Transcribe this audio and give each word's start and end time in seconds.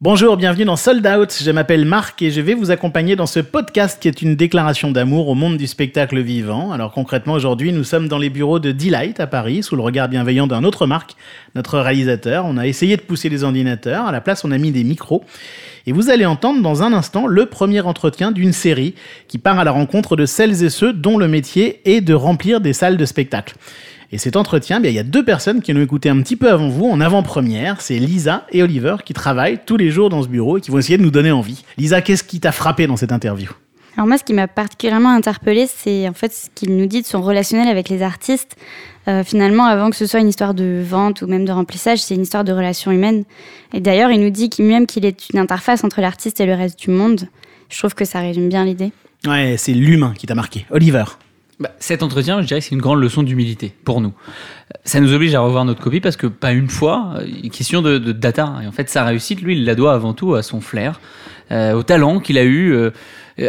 Bonjour, 0.00 0.36
bienvenue 0.36 0.64
dans 0.64 0.76
Sold 0.76 1.04
Out. 1.04 1.36
Je 1.42 1.50
m'appelle 1.50 1.84
Marc 1.84 2.22
et 2.22 2.30
je 2.30 2.40
vais 2.40 2.54
vous 2.54 2.70
accompagner 2.70 3.16
dans 3.16 3.26
ce 3.26 3.40
podcast 3.40 4.00
qui 4.00 4.06
est 4.06 4.22
une 4.22 4.36
déclaration 4.36 4.92
d'amour 4.92 5.26
au 5.26 5.34
monde 5.34 5.56
du 5.56 5.66
spectacle 5.66 6.20
vivant. 6.20 6.70
Alors 6.70 6.92
concrètement, 6.92 7.32
aujourd'hui, 7.32 7.72
nous 7.72 7.82
sommes 7.82 8.06
dans 8.06 8.18
les 8.18 8.30
bureaux 8.30 8.60
de 8.60 8.70
Delight 8.70 9.18
à 9.18 9.26
Paris, 9.26 9.64
sous 9.64 9.74
le 9.74 9.82
regard 9.82 10.08
bienveillant 10.08 10.46
d'un 10.46 10.62
autre 10.62 10.86
Marc, 10.86 11.16
notre 11.56 11.80
réalisateur. 11.80 12.44
On 12.46 12.58
a 12.58 12.68
essayé 12.68 12.96
de 12.96 13.02
pousser 13.02 13.28
les 13.28 13.42
ordinateurs. 13.42 14.06
À 14.06 14.12
la 14.12 14.20
place, 14.20 14.44
on 14.44 14.52
a 14.52 14.58
mis 14.58 14.70
des 14.70 14.84
micros. 14.84 15.24
Et 15.84 15.90
vous 15.90 16.10
allez 16.10 16.26
entendre 16.26 16.62
dans 16.62 16.84
un 16.84 16.92
instant 16.92 17.26
le 17.26 17.46
premier 17.46 17.80
entretien 17.80 18.30
d'une 18.30 18.52
série 18.52 18.94
qui 19.26 19.38
part 19.38 19.58
à 19.58 19.64
la 19.64 19.72
rencontre 19.72 20.14
de 20.14 20.26
celles 20.26 20.62
et 20.62 20.70
ceux 20.70 20.92
dont 20.92 21.18
le 21.18 21.26
métier 21.26 21.80
est 21.86 22.02
de 22.02 22.14
remplir 22.14 22.60
des 22.60 22.72
salles 22.72 22.98
de 22.98 23.04
spectacle. 23.04 23.56
Et 24.10 24.16
cet 24.16 24.36
entretien, 24.36 24.80
bien, 24.80 24.90
il 24.90 24.94
y 24.94 24.98
a 24.98 25.04
deux 25.04 25.24
personnes 25.24 25.60
qui 25.60 25.72
l'ont 25.72 25.82
écouté 25.82 26.08
un 26.08 26.20
petit 26.22 26.36
peu 26.36 26.50
avant 26.50 26.68
vous, 26.68 26.86
en 26.86 27.00
avant-première. 27.00 27.82
C'est 27.82 27.98
Lisa 27.98 28.46
et 28.52 28.62
Oliver 28.62 28.96
qui 29.04 29.12
travaillent 29.12 29.60
tous 29.66 29.76
les 29.76 29.90
jours 29.90 30.08
dans 30.08 30.22
ce 30.22 30.28
bureau 30.28 30.56
et 30.56 30.60
qui 30.62 30.70
vont 30.70 30.78
essayer 30.78 30.96
de 30.96 31.02
nous 31.02 31.10
donner 31.10 31.30
envie. 31.30 31.62
Lisa, 31.76 32.00
qu'est-ce 32.00 32.24
qui 32.24 32.40
t'a 32.40 32.52
frappé 32.52 32.86
dans 32.86 32.96
cette 32.96 33.12
interview? 33.12 33.50
Alors 33.98 34.06
moi, 34.06 34.16
ce 34.16 34.24
qui 34.24 34.32
m'a 34.32 34.46
particulièrement 34.46 35.10
interpellée, 35.10 35.66
c'est 35.66 36.08
en 36.08 36.14
fait 36.14 36.32
ce 36.32 36.46
qu'il 36.54 36.76
nous 36.76 36.86
dit 36.86 37.02
de 37.02 37.06
son 37.06 37.20
relationnel 37.20 37.68
avec 37.68 37.88
les 37.88 38.00
artistes. 38.00 38.56
Euh, 39.08 39.24
finalement, 39.24 39.64
avant 39.64 39.90
que 39.90 39.96
ce 39.96 40.06
soit 40.06 40.20
une 40.20 40.28
histoire 40.28 40.54
de 40.54 40.82
vente 40.88 41.20
ou 41.20 41.26
même 41.26 41.44
de 41.44 41.52
remplissage, 41.52 41.98
c'est 41.98 42.14
une 42.14 42.22
histoire 42.22 42.44
de 42.44 42.52
relation 42.52 42.92
humaine. 42.92 43.24
Et 43.74 43.80
d'ailleurs, 43.80 44.10
il 44.10 44.20
nous 44.20 44.30
dit 44.30 44.50
qu'il 44.50 44.66
même 44.66 44.86
qu'il 44.86 45.04
est 45.04 45.30
une 45.30 45.38
interface 45.38 45.84
entre 45.84 46.00
l'artiste 46.00 46.40
et 46.40 46.46
le 46.46 46.54
reste 46.54 46.78
du 46.78 46.90
monde. 46.90 47.28
Je 47.68 47.78
trouve 47.78 47.94
que 47.94 48.04
ça 48.04 48.20
résume 48.20 48.48
bien 48.48 48.64
l'idée. 48.64 48.92
Ouais, 49.26 49.56
c'est 49.58 49.72
l'humain 49.72 50.14
qui 50.16 50.26
t'a 50.26 50.34
marqué. 50.34 50.64
Oliver 50.70 51.04
bah, 51.60 51.70
cet 51.80 52.02
entretien, 52.02 52.40
je 52.40 52.46
dirais 52.46 52.60
que 52.60 52.66
c'est 52.66 52.74
une 52.74 52.80
grande 52.80 53.00
leçon 53.00 53.22
d'humilité 53.22 53.74
pour 53.84 54.00
nous. 54.00 54.12
Ça 54.84 55.00
nous 55.00 55.12
oblige 55.12 55.34
à 55.34 55.40
revoir 55.40 55.64
notre 55.64 55.80
copie 55.80 56.00
parce 56.00 56.16
que 56.16 56.28
pas 56.28 56.52
une 56.52 56.68
fois, 56.68 57.14
euh, 57.16 57.48
question 57.48 57.82
de, 57.82 57.98
data. 57.98 58.54
Et 58.62 58.66
en 58.66 58.72
fait, 58.72 58.88
sa 58.88 59.04
réussite, 59.04 59.42
lui, 59.42 59.56
il 59.56 59.64
la 59.64 59.74
doit 59.74 59.92
avant 59.92 60.14
tout 60.14 60.34
à 60.34 60.42
son 60.42 60.60
flair, 60.60 61.00
euh, 61.50 61.72
au 61.72 61.82
talent 61.82 62.20
qu'il 62.20 62.38
a 62.38 62.44
eu 62.44 62.72
euh, 62.72 62.90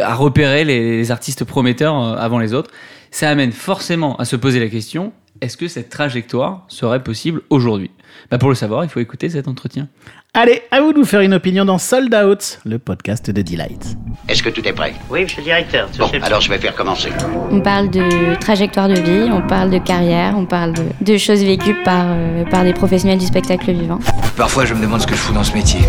à 0.02 0.14
repérer 0.14 0.64
les, 0.64 1.10
artistes 1.10 1.44
prometteurs 1.44 1.96
avant 2.18 2.38
les 2.38 2.52
autres. 2.52 2.70
Ça 3.12 3.28
amène 3.30 3.52
forcément 3.52 4.16
à 4.16 4.24
se 4.24 4.36
poser 4.36 4.60
la 4.60 4.68
question 4.68 5.12
est-ce 5.40 5.56
que 5.56 5.68
cette 5.68 5.88
trajectoire 5.88 6.64
serait 6.68 7.02
possible 7.02 7.42
aujourd'hui? 7.48 7.90
Bah 8.30 8.38
Pour 8.38 8.48
le 8.48 8.54
savoir, 8.54 8.84
il 8.84 8.90
faut 8.90 9.00
écouter 9.00 9.28
cet 9.28 9.48
entretien. 9.48 9.88
Allez, 10.32 10.62
à 10.70 10.80
vous 10.80 10.92
de 10.92 10.98
vous 10.98 11.04
faire 11.04 11.22
une 11.22 11.34
opinion 11.34 11.64
dans 11.64 11.78
Sold 11.78 12.14
Out, 12.14 12.60
le 12.64 12.78
podcast 12.78 13.30
de 13.30 13.42
Delight. 13.42 13.96
Est-ce 14.28 14.44
que 14.44 14.48
tout 14.48 14.66
est 14.66 14.72
prêt? 14.72 14.94
Oui, 15.10 15.22
monsieur 15.22 15.38
le 15.38 15.44
directeur. 15.44 15.88
Bon, 15.98 16.08
alors 16.22 16.40
je 16.40 16.48
vais 16.48 16.58
faire 16.58 16.74
commencer. 16.76 17.08
On 17.50 17.60
parle 17.60 17.90
de 17.90 18.38
trajectoire 18.38 18.88
de 18.88 18.94
vie, 18.94 19.28
on 19.32 19.42
parle 19.42 19.70
de 19.70 19.78
carrière, 19.78 20.34
on 20.36 20.46
parle 20.46 20.74
de, 21.00 21.16
choses 21.16 21.42
vécues 21.42 21.74
par, 21.84 22.04
euh, 22.06 22.44
par 22.44 22.62
des 22.62 22.72
professionnels 22.72 23.18
du 23.18 23.26
spectacle 23.26 23.72
vivant. 23.72 23.98
Parfois, 24.36 24.64
je 24.66 24.74
me 24.74 24.80
demande 24.80 25.00
ce 25.00 25.06
que 25.08 25.14
je 25.14 25.20
fous 25.20 25.32
dans 25.34 25.42
ce 25.42 25.52
métier. 25.52 25.80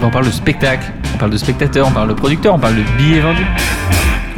On 0.00 0.10
parle 0.10 0.26
de 0.26 0.30
spectacle, 0.30 0.92
on 1.14 1.18
parle 1.18 1.32
de 1.32 1.36
spectateur, 1.36 1.88
on 1.88 1.92
parle 1.92 2.08
de 2.08 2.14
producteur, 2.14 2.54
on 2.54 2.60
parle 2.60 2.76
de 2.76 2.84
billets 2.96 3.20
vendus. 3.20 3.46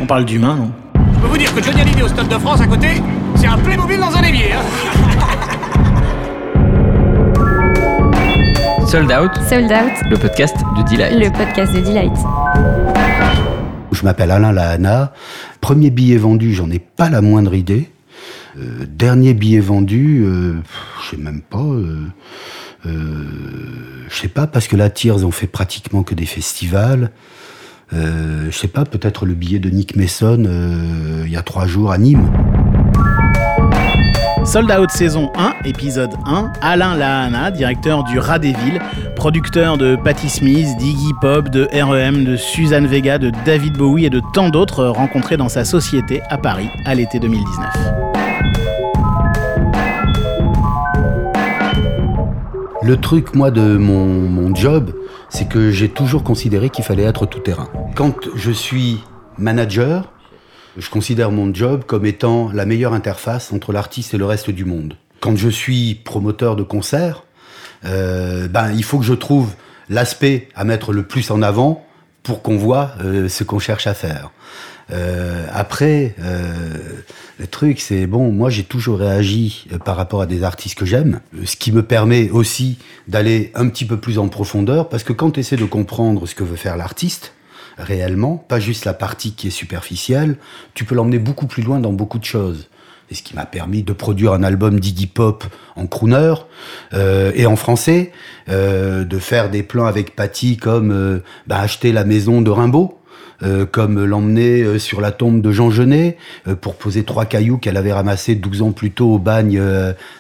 On 0.01 0.07
parle 0.07 0.25
d'humain, 0.25 0.57
non? 0.57 0.71
Je 1.15 1.21
peux 1.21 1.27
vous 1.27 1.39
dire 1.39 1.55
que 1.55 1.63
Johnny 1.63 1.83
Hallyday 1.83 2.03
au 2.03 2.09
Stade 2.09 2.29
de 2.29 2.39
France 2.39 2.61
à 2.63 2.67
côté, 2.67 2.89
c'est 3.37 3.47
un 3.47 3.59
Playmobil 3.59 4.01
dans 4.01 4.17
un 4.17 4.23
évier. 4.23 4.53
Hein 4.53 5.04
Sold 8.95 9.11
Out. 9.11 9.33
Sold 9.49 9.73
Out. 9.73 10.09
Le 10.09 10.17
podcast 10.17 10.57
de 10.77 10.89
Delight. 10.89 11.19
Le 11.19 11.29
podcast 11.37 11.75
de 11.75 11.81
Delight. 11.81 12.13
Je 13.91 14.05
m'appelle 14.05 14.31
Alain 14.31 14.53
Lahana. 14.53 15.13
Premier 15.61 15.91
billet 15.91 16.17
vendu, 16.17 16.55
j'en 16.55 16.71
ai 16.71 16.79
pas 16.79 17.11
la 17.11 17.21
moindre 17.21 17.57
idée. 17.57 17.91
Euh, 18.57 18.87
dernier 18.89 19.35
billet 19.35 19.59
vendu, 19.59 20.23
euh, 20.25 20.55
je 21.03 21.11
sais 21.11 21.17
même 21.17 21.41
pas. 21.41 21.59
Euh, 21.59 22.07
euh, 22.87 22.93
je 24.09 24.15
sais 24.15 24.29
pas 24.29 24.47
parce 24.47 24.69
que 24.69 24.77
la 24.77 24.91
Tears 24.91 25.27
ont 25.27 25.33
fait 25.33 25.49
pratiquement 25.49 26.05
que 26.05 26.15
des 26.15 26.27
festivals. 26.27 27.11
je 27.91 28.53
sais 28.53 28.69
pas, 28.69 28.85
peut-être 28.85 29.27
le 29.27 29.35
billet 29.35 29.59
de 29.59 29.71
Nick 29.71 29.97
Mason 29.97 30.45
il 31.27 31.33
y 31.33 31.37
a 31.37 31.43
trois 31.43 31.67
jours 31.67 31.91
à 31.91 31.99
Nîmes. 31.99 32.31
Sold 34.45 34.71
Out 34.71 34.91
saison 34.91 35.33
1, 35.37 35.55
épisode 35.65 36.15
1, 36.27 36.53
Alain 36.61 36.95
Lahana, 36.95 37.51
directeur 37.51 38.05
du 38.05 38.19
Rat 38.19 38.39
des 38.39 38.53
Villes, 38.53 38.79
producteur 39.17 39.79
de 39.79 39.97
Patti 39.97 40.29
Smith, 40.29 40.69
d'Iggy 40.79 41.15
Pop, 41.19 41.49
de 41.49 41.67
REM, 41.73 42.25
de 42.25 42.37
Suzanne 42.37 42.87
Vega, 42.87 43.17
de 43.17 43.33
David 43.47 43.79
Bowie 43.79 44.05
et 44.05 44.11
de 44.11 44.21
tant 44.35 44.51
d'autres 44.51 44.85
rencontrés 44.85 45.39
dans 45.39 45.49
sa 45.49 45.65
société 45.65 46.21
à 46.29 46.37
Paris 46.37 46.69
à 46.85 46.95
l'été 46.95 47.19
2019. 47.21 47.95
Le 52.83 52.97
truc, 52.99 53.35
moi, 53.35 53.51
de 53.51 53.79
mon, 53.79 54.05
mon 54.05 54.55
job, 54.55 54.91
c'est 55.31 55.49
que 55.49 55.71
j'ai 55.71 55.89
toujours 55.89 56.23
considéré 56.23 56.69
qu'il 56.69 56.85
fallait 56.85 57.05
être 57.05 57.25
tout 57.25 57.41
terrain. 57.41 57.69
Quand 57.95 58.15
je 58.37 58.51
suis 58.51 59.03
manager, 59.39 60.14
je 60.77 60.91
considère 60.91 61.31
mon 61.31 61.53
job 61.55 61.85
comme 61.87 62.07
étant 62.07 62.51
la 62.53 62.67
meilleure 62.67 62.93
interface 62.93 63.53
entre 63.53 63.73
l'artiste 63.73 64.15
et 64.15 64.19
le 64.19 64.27
reste 64.27 64.51
du 64.51 64.65
monde. 64.65 64.97
Quand 65.21 65.37
je 65.37 65.49
suis 65.49 65.95
promoteur 65.95 66.57
de 66.57 66.63
concert, 66.63 67.25
euh, 67.85 68.49
ben, 68.49 68.73
il 68.73 68.85
faut 68.85 68.99
que 68.99 69.05
je 69.05 69.15
trouve 69.15 69.53
l'aspect 69.89 70.49
à 70.55 70.65
mettre 70.65 70.93
le 70.93 71.03
plus 71.03 71.31
en 71.31 71.43
avant 71.43 71.87
pour 72.23 72.43
qu'on 72.43 72.57
voit 72.57 72.93
euh, 73.03 73.29
ce 73.29 73.45
qu'on 73.45 73.59
cherche 73.59 73.87
à 73.87 73.95
faire. 73.95 74.31
Euh, 74.91 75.47
après, 75.53 76.15
le 77.39 77.47
truc, 77.47 77.81
c'est 77.81 78.07
bon, 78.07 78.31
moi 78.31 78.51
j'ai 78.51 78.65
toujours 78.65 78.99
réagi 78.99 79.67
par 79.85 79.97
rapport 79.97 80.21
à 80.21 80.27
des 80.27 80.43
artistes 80.43 80.77
que 80.77 80.85
j'aime, 80.85 81.21
ce 81.45 81.57
qui 81.57 81.73
me 81.73 81.83
permet 81.83 82.29
aussi 82.29 82.79
d'aller 83.09 83.51
un 83.55 83.69
petit 83.69 83.87
peu 83.87 83.97
plus 83.97 84.19
en 84.19 84.29
profondeur, 84.29 84.91
parce 84.91 85.03
que 85.03 85.15
quand 85.15 85.31
tu 85.31 85.41
essaies 85.41 85.57
de 85.57 85.65
comprendre 85.65 86.27
ce 86.27 86.35
que 86.35 86.45
veut 86.45 86.57
faire 86.57 86.77
l'artiste, 86.77 87.33
réellement, 87.79 88.37
pas 88.37 88.61
juste 88.61 88.85
la 88.85 88.95
partie 88.95 89.33
qui 89.33 89.49
est 89.49 89.51
superficielle, 89.51 90.37
tu 90.75 90.85
peux 90.85 90.95
l'emmener 90.95 91.19
beaucoup 91.19 91.47
plus 91.47 91.63
loin 91.63 91.81
dans 91.81 91.93
beaucoup 91.93 92.19
de 92.19 92.25
choses. 92.25 92.69
Et 93.11 93.15
ce 93.15 93.23
qui 93.23 93.35
m'a 93.35 93.45
permis 93.45 93.83
de 93.83 93.93
produire 93.93 94.33
un 94.33 94.43
album 94.43 94.81
d'Iggy 94.81 95.07
Pop 95.07 95.45
en 95.77 95.87
crooner 95.87 96.35
euh, 96.95 97.33
et 97.35 97.47
en 97.47 97.57
français, 97.57 98.13
euh, 98.49 99.05
de 99.05 99.19
faire 99.19 99.51
des 99.51 99.63
plans 99.63 99.87
avec 99.87 100.17
Patty 100.17 100.57
comme 100.57 100.91
euh, 100.91 101.23
bah, 101.47 101.61
acheter 101.61 101.93
la 101.93 102.05
maison 102.05 102.41
de 102.41 102.51
Rimbaud. 102.51 102.99
Euh, 103.43 103.67
comme 103.67 104.05
l'emmener 104.05 104.63
euh, 104.63 104.79
sur 104.79 105.01
la 105.01 105.11
tombe 105.11 105.41
de 105.41 105.51
Jean 105.51 105.69
Genet 105.69 106.17
euh, 106.47 106.55
pour 106.55 106.77
poser 106.77 107.03
trois 107.03 107.25
cailloux 107.25 107.59
qu'elle 107.59 107.77
avait 107.77 107.93
ramassés 107.93 108.37
12 108.37 108.63
ans 108.63 108.71
plus 108.71 108.93
tôt 108.93 109.15
au 109.15 109.19
bagne 109.19 109.61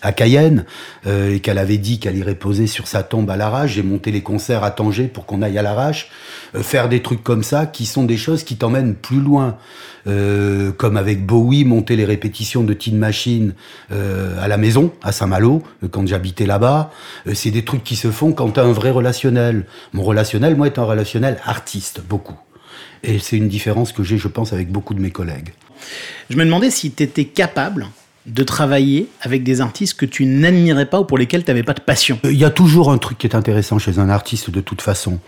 à 0.02 0.12
Cayenne 0.12 0.64
et 1.06 1.40
qu'elle 1.40 1.58
avait 1.58 1.78
dit 1.78 1.98
qu'elle 1.98 2.16
irait 2.16 2.34
poser 2.34 2.66
sur 2.66 2.86
sa 2.86 3.02
tombe 3.02 3.30
à 3.30 3.36
l'arrache. 3.36 3.72
J'ai 3.72 3.82
monté 3.82 4.10
les 4.10 4.22
concerts 4.22 4.64
à 4.64 4.70
Tanger 4.70 5.04
pour 5.04 5.26
qu'on 5.26 5.42
aille 5.42 5.58
à 5.58 5.62
l'arrache. 5.62 6.10
faire 6.54 6.88
des 6.88 7.02
trucs 7.02 7.22
comme 7.22 7.42
ça 7.42 7.66
qui 7.66 7.86
sont 7.86 8.04
des 8.04 8.16
choses 8.16 8.44
qui 8.44 8.56
t'emmènent 8.56 8.94
plus 8.94 9.20
loin. 9.20 9.56
comme 10.04 10.96
avec 10.96 11.24
Bowie, 11.24 11.64
monter 11.64 11.96
les 11.96 12.04
répétitions 12.04 12.62
de 12.62 12.74
Teen 12.74 12.96
Machine 12.96 13.54
à 13.90 14.48
la 14.48 14.56
maison, 14.56 14.92
à 15.02 15.12
Saint-Malo, 15.12 15.62
quand 15.90 16.06
j'habitais 16.06 16.46
là-bas. 16.46 16.90
c'est 17.32 17.50
des 17.50 17.64
trucs 17.64 17.84
qui 17.84 17.96
se 17.96 18.10
font 18.10 18.32
quand 18.32 18.50
t'as 18.50 18.64
un 18.64 18.72
vrai 18.72 18.90
relationnel. 18.90 19.66
Mon 19.92 20.02
relationnel, 20.02 20.56
moi, 20.56 20.66
est 20.66 20.78
un 20.78 20.84
relationnel 20.84 21.38
artiste, 21.44 22.02
beaucoup. 22.08 22.43
Et 23.04 23.18
c'est 23.18 23.36
une 23.36 23.48
différence 23.48 23.92
que 23.92 24.02
j'ai, 24.02 24.18
je 24.18 24.28
pense, 24.28 24.52
avec 24.52 24.70
beaucoup 24.70 24.94
de 24.94 25.00
mes 25.00 25.10
collègues. 25.10 25.52
Je 26.30 26.36
me 26.36 26.44
demandais 26.44 26.70
si 26.70 26.90
tu 26.90 27.02
étais 27.02 27.26
capable 27.26 27.88
de 28.26 28.42
travailler 28.42 29.08
avec 29.20 29.42
des 29.42 29.60
artistes 29.60 29.94
que 29.94 30.06
tu 30.06 30.24
n'admirais 30.24 30.86
pas 30.86 31.00
ou 31.00 31.04
pour 31.04 31.18
lesquels 31.18 31.44
tu 31.44 31.50
n'avais 31.50 31.62
pas 31.62 31.74
de 31.74 31.80
passion 31.80 32.18
Il 32.24 32.32
y 32.32 32.44
a 32.44 32.50
toujours 32.50 32.90
un 32.90 32.96
truc 32.96 33.18
qui 33.18 33.26
est 33.26 33.36
intéressant 33.36 33.78
chez 33.78 33.98
un 33.98 34.08
artiste 34.08 34.48
de 34.48 34.60
toute 34.60 34.80
façon. 34.80 35.18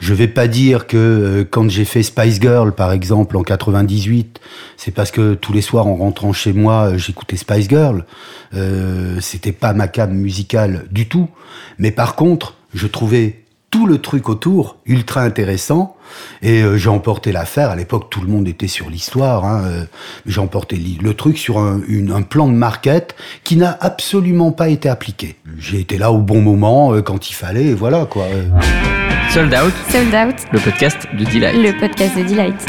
Je 0.00 0.12
vais 0.12 0.28
pas 0.28 0.48
dire 0.48 0.86
que 0.86 0.96
euh, 0.96 1.44
quand 1.50 1.70
j'ai 1.70 1.86
fait 1.86 2.02
Spice 2.02 2.40
Girl 2.40 2.74
par 2.74 2.92
exemple 2.92 3.38
en 3.38 3.42
98, 3.42 4.38
c'est 4.76 4.90
parce 4.90 5.10
que 5.10 5.32
tous 5.32 5.54
les 5.54 5.62
soirs 5.62 5.86
en 5.86 5.96
rentrant 5.96 6.34
chez 6.34 6.52
moi, 6.52 6.90
euh, 6.90 6.98
j'écoutais 6.98 7.36
Spice 7.36 7.68
Girl. 7.70 8.04
Euh, 8.54 9.16
c'était 9.20 9.52
pas 9.52 9.72
ma 9.72 9.88
cam 9.88 10.12
musicale 10.12 10.84
du 10.90 11.08
tout. 11.08 11.30
Mais 11.78 11.90
par 11.90 12.16
contre, 12.16 12.56
je 12.74 12.86
trouvais 12.86 13.41
tout 13.72 13.86
le 13.86 13.98
truc 13.98 14.28
autour 14.28 14.76
ultra 14.86 15.22
intéressant. 15.22 15.96
Et 16.42 16.62
euh, 16.62 16.76
j'ai 16.76 16.90
emporté 16.90 17.32
l'affaire. 17.32 17.70
À 17.70 17.76
l'époque 17.76 18.10
tout 18.10 18.20
le 18.20 18.28
monde 18.28 18.46
était 18.46 18.68
sur 18.68 18.90
l'histoire 18.90 19.46
hein, 19.46 19.62
euh, 19.64 19.84
j'ai 20.26 20.40
emporté 20.40 20.76
le 20.76 21.14
truc 21.14 21.38
sur 21.38 21.58
un, 21.58 21.80
un, 22.12 22.22
plan 22.22 22.46
de 22.48 22.52
market 22.52 23.16
qui 23.44 23.56
n'a 23.56 23.76
absolument 23.80 24.52
pas 24.52 24.68
été 24.68 24.90
appliqué. 24.90 25.36
J'ai 25.58 25.80
été 25.80 25.96
là 25.96 26.12
au 26.12 26.18
bon 26.18 26.42
moment 26.42 26.92
euh, 26.92 27.00
quand 27.00 27.30
il 27.30 27.32
fallait 27.32 27.64
et 27.64 27.74
voilà 27.74 28.04
quoi 28.04 28.26
Sold 29.30 29.54
Out. 29.54 29.72
Sold 29.90 30.14
Out. 30.14 30.36
Le 30.52 30.58
podcast 30.60 30.98
de 31.18 31.24
Delight. 31.24 31.56
Le 31.56 31.80
podcast 31.80 32.18
de 32.18 32.24
Delight. 32.24 32.66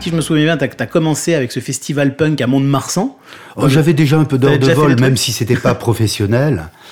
Si 0.00 0.10
je 0.10 0.14
me 0.14 0.20
souviens 0.20 0.54
bien, 0.54 0.68
tu 0.68 0.82
as, 0.82 0.86
commencé 0.86 1.34
avec 1.34 1.50
ce 1.50 1.60
festival 1.60 2.14
punk 2.14 2.40
à 2.42 2.46
Mont-de-Marsan. 2.46 3.16
Oh, 3.56 3.68
J'avais 3.68 3.94
déjà 3.94 4.18
un 4.18 4.24
peu 4.24 4.36
d'heure 4.36 4.58
de 4.58 4.72
vol, 4.72 5.00
même 5.00 5.16
si 5.16 5.32
c'était 5.32 5.56
pas 5.56 5.74
professionnel. 5.74 6.68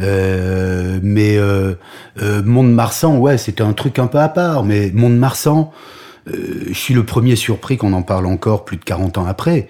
Euh, 0.00 0.98
mais 1.02 1.36
euh, 1.36 1.74
euh, 2.22 2.42
Mont-de-Marsan, 2.42 3.18
ouais, 3.18 3.38
c'était 3.38 3.62
un 3.62 3.72
truc 3.72 3.98
un 3.98 4.06
peu 4.06 4.18
à 4.18 4.28
part. 4.28 4.64
Mais 4.64 4.90
Mont-de-Marsan, 4.92 5.72
euh, 6.28 6.64
je 6.68 6.74
suis 6.74 6.94
le 6.94 7.04
premier 7.04 7.36
surpris 7.36 7.76
qu'on 7.76 7.92
en 7.92 8.02
parle 8.02 8.26
encore 8.26 8.64
plus 8.64 8.76
de 8.76 8.84
40 8.84 9.18
ans 9.18 9.26
après. 9.26 9.68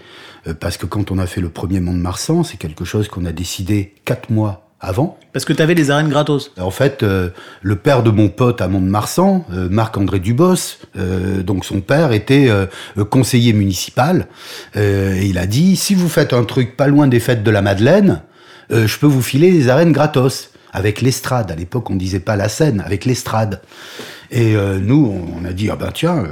parce 0.61 0.77
que 0.77 0.87
quand 0.87 1.11
on 1.11 1.19
a 1.19 1.27
fait 1.27 1.41
le 1.41 1.49
premier 1.49 1.81
Mont-de-Marsan, 1.81 2.45
c'est 2.45 2.57
quelque 2.57 2.85
chose 2.85 3.09
qu'on 3.09 3.25
a 3.25 3.33
décidé 3.33 3.95
quatre 4.05 4.31
mois 4.31 4.67
avant. 4.81 5.19
Parce 5.33 5.45
que 5.45 5.53
tu 5.53 5.63
avais 5.63 5.75
des 5.75 5.91
arènes 5.91 6.09
gratos. 6.09 6.53
En 6.59 6.71
fait, 6.71 7.03
euh, 7.03 7.31
le 7.63 7.77
père 7.77 8.03
de 8.03 8.11
mon 8.11 8.29
pote 8.29 8.61
à 8.61 8.69
Mont-de-Marsan, 8.69 9.45
euh, 9.53 9.69
Marc-André 9.71 10.21
Dubos, 10.21 10.79
euh, 10.97 11.43
donc 11.43 11.65
son 11.65 11.81
père 11.81 12.13
était 12.13 12.49
euh, 12.49 12.67
conseiller 13.05 13.53
municipal, 13.53 14.29
euh, 14.77 15.15
et 15.15 15.27
il 15.27 15.39
a 15.39 15.47
dit, 15.47 15.77
si 15.77 15.95
vous 15.95 16.09
faites 16.09 16.33
un 16.33 16.45
truc 16.45 16.77
pas 16.77 16.89
loin 16.89 17.09
des 17.09 17.21
fêtes 17.21 17.43
de 17.43 17.51
la 17.51 17.63
Madeleine, 17.63 18.23
euh, 18.73 18.87
je 18.87 18.99
peux 18.99 19.07
vous 19.07 19.23
filer 19.23 19.51
les 19.51 19.69
arènes 19.69 19.93
gratos, 19.93 20.51
avec 20.73 21.01
l'estrade. 21.01 21.51
À 21.51 21.55
l'époque, 21.55 21.91
on 21.91 21.95
disait 21.95 22.21
pas 22.21 22.37
la 22.37 22.49
scène, 22.49 22.83
avec 22.85 23.05
l'estrade. 23.05 23.63
Et 24.31 24.57
euh, 24.57 24.79
nous, 24.79 25.25
on 25.41 25.45
a 25.45 25.53
dit, 25.53 25.71
ah 25.71 25.77
ben 25.77 25.91
tiens, 25.93 26.25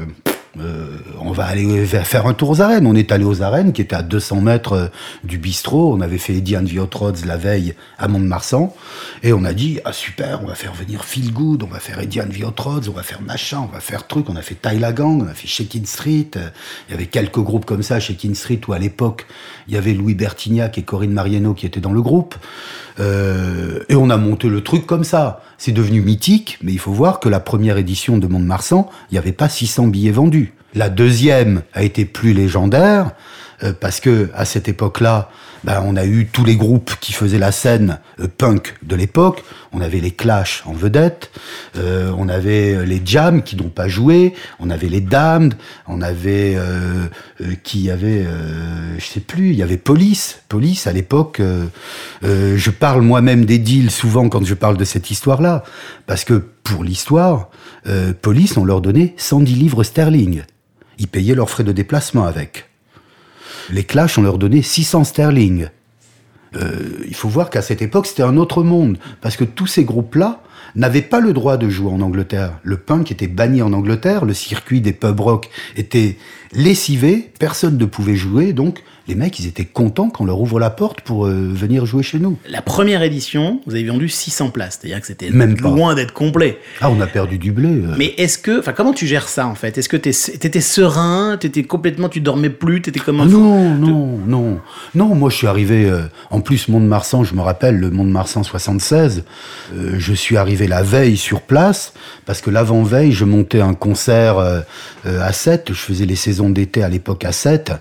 euh, 0.60 0.98
on 1.20 1.32
va 1.32 1.46
aller 1.46 1.86
faire 1.86 2.26
un 2.26 2.34
tour 2.34 2.50
aux 2.50 2.60
arènes. 2.60 2.86
On 2.86 2.94
est 2.94 3.12
allé 3.12 3.24
aux 3.24 3.42
arènes, 3.42 3.72
qui 3.72 3.82
étaient 3.82 3.96
à 3.96 4.02
200 4.02 4.40
mètres 4.40 4.72
euh, 4.72 4.86
du 5.24 5.38
bistrot. 5.38 5.94
On 5.94 6.00
avait 6.00 6.18
fait 6.18 6.34
Eddie 6.34 6.56
and 6.56 6.64
the 6.64 7.26
la 7.26 7.36
veille 7.36 7.74
à 7.98 8.08
Mont-de-Marsan. 8.08 8.74
Et 9.22 9.32
on 9.32 9.44
a 9.44 9.52
dit, 9.52 9.80
ah 9.84 9.92
super, 9.92 10.40
on 10.42 10.46
va 10.46 10.54
faire 10.54 10.74
venir 10.74 11.04
Feel 11.04 11.32
Good, 11.32 11.62
on 11.62 11.66
va 11.66 11.80
faire 11.80 11.98
Eddie 11.98 12.20
and 12.20 12.28
the 12.28 12.44
on 12.44 12.92
va 12.92 13.02
faire 13.02 13.22
machin, 13.22 13.60
on 13.68 13.72
va 13.72 13.80
faire 13.80 14.06
truc. 14.06 14.28
On 14.28 14.36
a 14.36 14.42
fait 14.42 14.56
Tyla 14.56 14.92
Gang, 14.92 15.22
on 15.22 15.28
a 15.28 15.34
fait 15.34 15.48
Shakin' 15.48 15.86
Street. 15.86 16.30
Euh, 16.36 16.48
Il 16.88 16.92
y 16.92 16.94
avait 16.94 17.06
quelques 17.06 17.40
groupes 17.40 17.64
comme 17.64 17.82
ça, 17.82 18.00
Shakin' 18.00 18.34
Street, 18.34 18.60
où 18.68 18.72
à 18.72 18.78
l'époque, 18.78 19.26
il 19.68 19.74
y 19.74 19.76
avait 19.76 19.94
Louis 19.94 20.14
Bertignac 20.14 20.78
et 20.78 20.82
Corinne 20.82 21.12
Mariano 21.12 21.54
qui 21.54 21.66
étaient 21.66 21.80
dans 21.80 21.92
le 21.92 22.02
groupe. 22.02 22.34
Euh, 23.00 23.84
et 23.88 23.96
on 23.96 24.10
a 24.10 24.16
monté 24.16 24.48
le 24.48 24.62
truc 24.62 24.86
comme 24.86 25.04
ça. 25.04 25.42
C'est 25.64 25.72
devenu 25.72 26.02
mythique, 26.02 26.58
mais 26.62 26.72
il 26.72 26.78
faut 26.78 26.92
voir 26.92 27.20
que 27.20 27.30
la 27.30 27.40
première 27.40 27.78
édition 27.78 28.18
de 28.18 28.26
Mont-de-Marsan, 28.26 28.86
il 29.10 29.14
n'y 29.14 29.18
avait 29.18 29.32
pas 29.32 29.48
600 29.48 29.86
billets 29.86 30.10
vendus. 30.10 30.52
La 30.74 30.90
deuxième 30.90 31.62
a 31.72 31.82
été 31.82 32.04
plus 32.04 32.34
légendaire, 32.34 33.12
parce 33.72 34.00
que 34.00 34.30
à 34.34 34.44
cette 34.44 34.68
époque-là, 34.68 35.30
ben, 35.64 35.82
on 35.86 35.96
a 35.96 36.04
eu 36.04 36.26
tous 36.30 36.44
les 36.44 36.56
groupes 36.56 36.92
qui 37.00 37.14
faisaient 37.14 37.38
la 37.38 37.50
scène 37.50 37.98
euh, 38.20 38.28
punk 38.28 38.74
de 38.82 38.94
l'époque. 38.96 39.42
On 39.72 39.80
avait 39.80 40.00
les 40.00 40.10
Clash 40.10 40.62
en 40.66 40.72
vedette, 40.74 41.30
euh, 41.78 42.12
on 42.18 42.28
avait 42.28 42.74
euh, 42.74 42.84
les 42.84 43.00
Jam 43.04 43.42
qui 43.42 43.56
n'ont 43.56 43.70
pas 43.70 43.88
joué, 43.88 44.34
on 44.60 44.68
avait 44.68 44.88
les 44.88 45.00
Damned, 45.00 45.54
on 45.88 46.02
avait 46.02 46.54
euh, 46.56 47.06
euh, 47.40 47.54
qui 47.62 47.90
avait, 47.90 48.24
euh, 48.26 48.98
je 48.98 49.04
sais 49.06 49.20
plus, 49.20 49.50
il 49.50 49.56
y 49.56 49.62
avait 49.62 49.78
Police. 49.78 50.42
Police 50.48 50.86
à 50.86 50.92
l'époque. 50.92 51.40
euh, 51.40 51.64
euh, 52.24 52.56
je 52.58 52.70
parle 52.70 53.00
moi-même 53.00 53.46
des 53.46 53.58
deals 53.58 53.90
souvent 53.90 54.28
quand 54.28 54.44
je 54.44 54.54
parle 54.54 54.76
de 54.76 54.84
cette 54.84 55.10
histoire-là, 55.10 55.64
parce 56.06 56.24
que 56.24 56.34
pour 56.34 56.84
l'histoire, 56.84 57.48
euh, 57.86 58.12
Police 58.12 58.56
on 58.58 58.64
leur 58.64 58.82
donnait 58.82 59.14
110 59.16 59.54
livres 59.54 59.82
sterling. 59.82 60.42
Ils 60.98 61.08
payaient 61.08 61.34
leurs 61.34 61.50
frais 61.50 61.64
de 61.64 61.72
déplacement 61.72 62.26
avec. 62.26 62.66
Les 63.70 63.84
Clash, 63.84 64.18
on 64.18 64.22
leur 64.22 64.38
donnait 64.38 64.62
600 64.62 65.04
sterling. 65.04 65.68
Euh, 66.56 67.04
il 67.06 67.14
faut 67.14 67.28
voir 67.28 67.50
qu'à 67.50 67.62
cette 67.62 67.82
époque, 67.82 68.06
c'était 68.06 68.22
un 68.22 68.36
autre 68.36 68.62
monde. 68.62 68.98
Parce 69.20 69.36
que 69.36 69.44
tous 69.44 69.66
ces 69.66 69.84
groupes-là 69.84 70.42
n'avaient 70.76 71.02
pas 71.02 71.20
le 71.20 71.32
droit 71.32 71.56
de 71.56 71.68
jouer 71.68 71.90
en 71.90 72.00
Angleterre. 72.00 72.58
Le 72.62 72.76
punk 72.76 73.10
était 73.10 73.28
banni 73.28 73.62
en 73.62 73.72
Angleterre, 73.72 74.24
le 74.24 74.34
circuit 74.34 74.80
des 74.80 74.92
pub 74.92 75.20
rock 75.20 75.48
était 75.76 76.16
lessivé, 76.52 77.32
personne 77.38 77.78
ne 77.78 77.84
pouvait 77.84 78.16
jouer, 78.16 78.52
donc 78.52 78.82
les 79.06 79.14
mecs, 79.14 79.38
ils 79.38 79.46
étaient 79.46 79.64
contents 79.66 80.08
qu'on 80.08 80.24
leur 80.24 80.40
ouvre 80.40 80.58
la 80.58 80.70
porte 80.70 81.02
pour 81.02 81.26
euh, 81.26 81.50
venir 81.52 81.84
jouer 81.84 82.02
chez 82.02 82.18
nous. 82.18 82.38
La 82.48 82.62
première 82.62 83.02
édition, 83.02 83.60
vous 83.66 83.74
avez 83.74 83.84
vendu 83.84 84.08
600 84.08 84.50
places, 84.50 84.78
c'est-à-dire 84.80 85.00
que 85.00 85.06
c'était 85.06 85.28
loin 85.30 85.94
d'être 85.94 86.12
complet. 86.14 86.58
Ah, 86.80 86.90
on 86.90 87.00
a 87.00 87.06
perdu 87.06 87.36
du 87.38 87.52
blé. 87.52 87.68
euh. 87.68 87.94
Mais 87.98 88.14
est-ce 88.16 88.38
que, 88.38 88.58
enfin, 88.60 88.72
comment 88.72 88.92
tu 88.94 89.06
gères 89.06 89.28
ça 89.28 89.46
en 89.46 89.54
fait? 89.54 89.76
Est-ce 89.76 89.88
que 89.88 89.96
t'étais 89.98 90.60
serein? 90.60 91.36
T'étais 91.38 91.64
complètement, 91.64 92.08
tu 92.08 92.20
dormais 92.20 92.50
plus? 92.50 92.80
T'étais 92.82 93.00
comme 93.00 93.20
un 93.20 93.26
Ah 93.26 93.28
fou? 93.30 93.38
non, 93.38 93.74
non, 93.74 94.18
non. 94.26 94.60
Non, 94.94 95.14
moi 95.14 95.28
je 95.30 95.36
suis 95.36 95.46
arrivé, 95.46 95.84
euh, 95.84 96.02
en 96.30 96.40
plus 96.40 96.68
Mont-de-Marsan, 96.68 97.24
je 97.24 97.34
me 97.34 97.40
rappelle, 97.42 97.76
le 97.78 97.90
Mont-de-Marsan 97.90 98.42
76, 98.42 99.24
euh, 99.74 99.96
je 99.98 100.12
suis 100.14 100.36
arrivé 100.36 100.66
la 100.66 100.82
veille 100.82 101.16
sur 101.16 101.42
place, 101.42 101.92
parce 102.26 102.40
que 102.40 102.50
l'avant-veille, 102.50 103.12
je 103.12 103.24
montais 103.24 103.60
un 103.60 103.74
concert 103.74 104.38
à 105.04 105.32
7, 105.32 105.66
je 105.68 105.74
faisais 105.74 106.06
les 106.06 106.16
saisons 106.16 106.48
d'été 106.50 106.82
à 106.82 106.88
l'époque 106.88 107.24
à 107.24 107.32
7, 107.32 107.72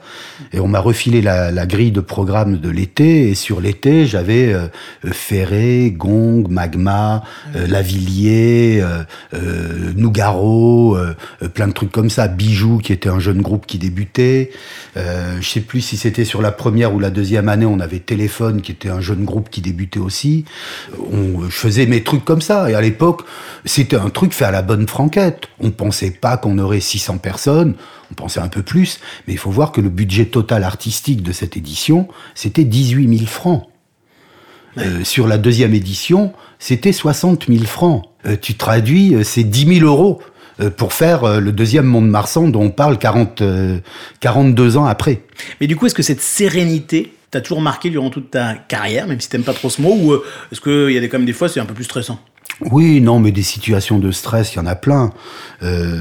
et 0.52 0.60
on 0.60 0.68
m'a 0.68 0.80
refilé 0.80 1.13
la, 1.22 1.52
la 1.52 1.66
grille 1.66 1.92
de 1.92 2.02
programme 2.02 2.58
de 2.58 2.70
l'été, 2.70 3.30
et 3.30 3.36
sur 3.36 3.62
l'été, 3.62 4.06
j'avais 4.06 4.54
euh, 4.54 4.68
Ferré, 5.12 5.94
Gong, 5.96 6.48
Magma, 6.50 7.24
euh, 7.56 7.68
Lavillier, 7.68 8.82
euh, 8.82 9.94
Nougaro, 9.96 10.98
plein 11.54 11.68
de 11.68 11.74
trucs 11.74 11.92
comme 11.92 12.10
ça, 12.10 12.28
Bijou, 12.28 12.78
qui 12.78 12.94
était 12.94 13.10
un 13.10 13.20
jeune 13.20 13.42
groupe 13.42 13.66
qui 13.66 13.78
débutait, 13.78 14.52
je 14.96 15.48
sais 15.48 15.62
plus 15.62 15.82
si 15.82 15.98
c'était 15.98 16.26
sur 16.26 16.42
la 16.42 16.52
première 16.52 16.94
ou 16.94 17.00
la 17.00 17.10
deuxième 17.10 17.50
année, 17.50 17.66
on 17.66 17.80
avait 17.80 18.00
Téléphone, 18.00 18.62
qui 18.62 18.72
était 18.72 18.90
un 18.90 19.02
jeune 19.02 19.26
groupe 19.26 19.50
qui 19.50 19.62
débutait 19.62 20.00
aussi. 20.00 20.46
On, 21.12 21.50
je 21.50 21.56
faisais 21.56 21.86
mes 21.86 22.04
trucs 22.04 22.26
comme 22.26 22.42
ça. 22.42 22.70
Et 22.70 22.76
à 22.76 22.82
l'époque, 22.82 23.24
c'était 23.66 23.96
un 23.96 24.10
truc 24.10 24.34
fait 24.34 24.46
à 24.46 24.52
la 24.52 24.62
bonne 24.62 24.88
franquette. 24.88 25.48
On 25.60 25.72
pensait 25.72 26.12
pas 26.12 26.38
qu'on 26.38 26.58
aurait 26.60 26.80
600 26.80 27.18
personnes. 27.18 27.76
On 28.14 28.16
pensait 28.16 28.40
un 28.40 28.48
peu 28.48 28.62
plus. 28.62 29.00
Mais 29.28 29.34
il 29.34 29.40
faut 29.40 29.50
voir 29.50 29.72
que 29.72 29.82
le 29.82 29.90
budget 29.90 30.26
total 30.26 30.64
artistique 30.64 31.24
de 31.24 31.32
cette 31.32 31.58
édition, 31.58 32.08
c'était 32.36 32.64
18 32.64 33.18
000 33.18 33.28
francs. 33.28 33.68
Euh, 34.78 35.04
sur 35.04 35.28
la 35.28 35.40
deuxième 35.40 35.74
édition, 35.74 36.32
c'était 36.60 36.92
60 36.92 37.48
000 37.48 37.64
francs. 37.66 38.06
Euh, 38.28 38.36
tu 38.40 38.54
traduis, 38.54 39.16
euh, 39.16 39.24
c'est 39.24 39.44
10 39.44 39.80
000 39.80 39.88
euros 39.88 40.22
pour 40.78 40.94
faire 40.94 41.42
le 41.42 41.52
deuxième 41.52 41.88
Mont-de-Marsan 41.88 42.50
dont 42.50 42.62
on 42.62 42.70
parle 42.70 43.00
40, 43.00 43.42
euh, 43.42 43.80
42 44.20 44.78
ans 44.78 44.86
après. 44.86 45.24
Mais 45.60 45.66
du 45.66 45.76
coup, 45.76 45.88
est-ce 45.88 45.96
que 45.96 46.04
cette 46.04 46.22
sérénité 46.22 47.16
t'a 47.32 47.42
toujours 47.42 47.60
marqué 47.60 47.90
durant 47.90 48.12
toute 48.12 48.30
ta 48.30 48.54
carrière, 48.54 49.08
même 49.08 49.20
si 49.20 49.30
t'aimes 49.30 49.44
pas 49.44 49.56
trop 49.56 49.72
ce 49.72 49.82
mot, 49.82 49.96
ou 49.96 50.14
est-ce 50.52 50.62
qu'il 50.62 50.94
y 50.94 50.98
a 50.98 51.02
des, 51.02 51.10
quand 51.10 51.18
même 51.18 51.26
des 51.26 51.34
fois 51.34 51.50
c'est 51.50 51.60
un 51.60 51.66
peu 51.66 51.74
plus 51.74 51.86
stressant? 51.86 52.20
Oui, 52.62 53.02
non, 53.02 53.20
mais 53.20 53.32
des 53.32 53.44
situations 53.44 54.00
de 54.00 54.12
stress, 54.12 54.54
il 54.54 54.58
y 54.58 54.60
en 54.60 54.66
a 54.66 54.76
plein. 54.76 55.12
Euh, 55.64 56.00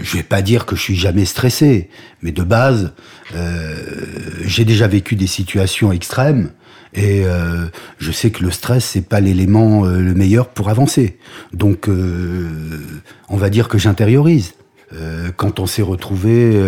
je 0.00 0.16
vais 0.16 0.22
pas 0.22 0.42
dire 0.42 0.66
que 0.66 0.76
je 0.76 0.80
suis 0.80 0.96
jamais 0.96 1.24
stressé, 1.24 1.90
mais 2.22 2.32
de 2.32 2.42
base, 2.42 2.92
euh, 3.34 3.76
j'ai 4.44 4.64
déjà 4.64 4.88
vécu 4.88 5.14
des 5.14 5.26
situations 5.26 5.92
extrêmes 5.92 6.50
et 6.94 7.22
euh, 7.24 7.66
je 7.98 8.12
sais 8.12 8.30
que 8.30 8.42
le 8.42 8.50
stress 8.50 8.84
c'est 8.84 9.08
pas 9.08 9.20
l'élément 9.20 9.84
euh, 9.84 9.98
le 10.00 10.14
meilleur 10.14 10.48
pour 10.48 10.68
avancer. 10.68 11.18
Donc, 11.52 11.88
euh, 11.88 12.48
on 13.28 13.36
va 13.36 13.50
dire 13.50 13.68
que 13.68 13.78
j'intériorise. 13.78 14.54
Euh, 14.94 15.30
quand 15.34 15.58
on 15.58 15.64
s'est 15.64 15.80
retrouvé 15.80 16.60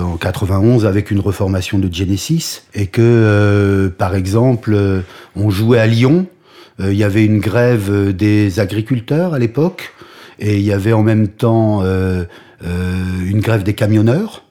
en 0.00 0.16
91 0.16 0.86
avec 0.86 1.10
une 1.10 1.18
reformation 1.18 1.78
de 1.78 1.92
Genesis 1.92 2.62
et 2.74 2.86
que, 2.86 3.92
par 3.98 4.14
exemple, 4.14 5.02
on 5.34 5.50
jouait 5.50 5.80
à 5.80 5.86
Lyon, 5.88 6.26
il 6.90 6.96
y 6.96 7.04
avait 7.04 7.24
une 7.24 7.38
grève 7.40 7.90
euh, 7.90 8.12
des 8.12 8.60
agriculteurs 8.60 9.34
à 9.34 9.38
l'époque 9.38 9.92
et 10.38 10.56
il 10.56 10.62
y 10.62 10.72
avait 10.72 10.92
en 10.92 11.02
même 11.02 11.28
temps 11.28 11.82
euh, 11.82 12.24
euh, 12.64 13.04
une 13.24 13.40
grève 13.40 13.62
des 13.62 13.74
camionneurs. 13.74 14.44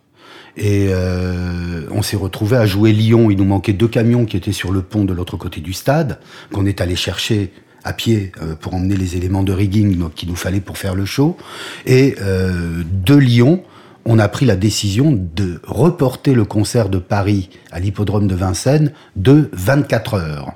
Et 0.58 0.88
euh, 0.90 1.88
on 1.92 2.02
s'est 2.02 2.18
retrouvé 2.18 2.58
à 2.58 2.66
jouer 2.66 2.92
Lyon. 2.92 3.32
Il 3.32 3.38
nous 3.38 3.46
manquait 3.46 3.74
deux 3.74 3.88
camions 3.88 4.26
qui 4.26 4.38
étaient 4.38 4.52
sur 4.52 4.72
le 4.72 4.82
pont 4.82 5.06
de 5.06 5.14
l'autre 5.14 5.38
côté 5.38 5.62
du 5.62 5.74
stade, 5.74 6.20
qu'on 6.52 6.66
est 6.66 6.82
allé 6.82 6.96
chercher 6.96 7.52
à 7.84 7.94
pied 7.94 8.32
euh, 8.42 8.56
pour 8.56 8.74
emmener 8.74 8.96
les 8.96 9.16
éléments 9.16 9.44
de 9.44 9.54
rigging 9.54 10.10
qu'il 10.16 10.30
nous 10.30 10.36
fallait 10.36 10.60
pour 10.60 10.78
faire 10.78 10.96
le 10.96 11.06
show. 11.06 11.38
Et 11.86 12.16
euh, 12.22 12.84
de 12.86 13.16
Lyon, 13.16 13.64
on 14.06 14.20
a 14.20 14.28
pris 14.28 14.46
la 14.46 14.56
décision 14.56 15.12
de 15.12 15.62
reporter 15.64 16.34
le 16.34 16.46
concert 16.46 16.90
de 16.90 17.00
Paris 17.00 17.50
à 17.72 17.80
l'hippodrome 17.80 18.28
de 18.28 18.36
Vincennes 18.36 18.92
de 19.16 19.50
24 19.54 20.14
heures. 20.16 20.52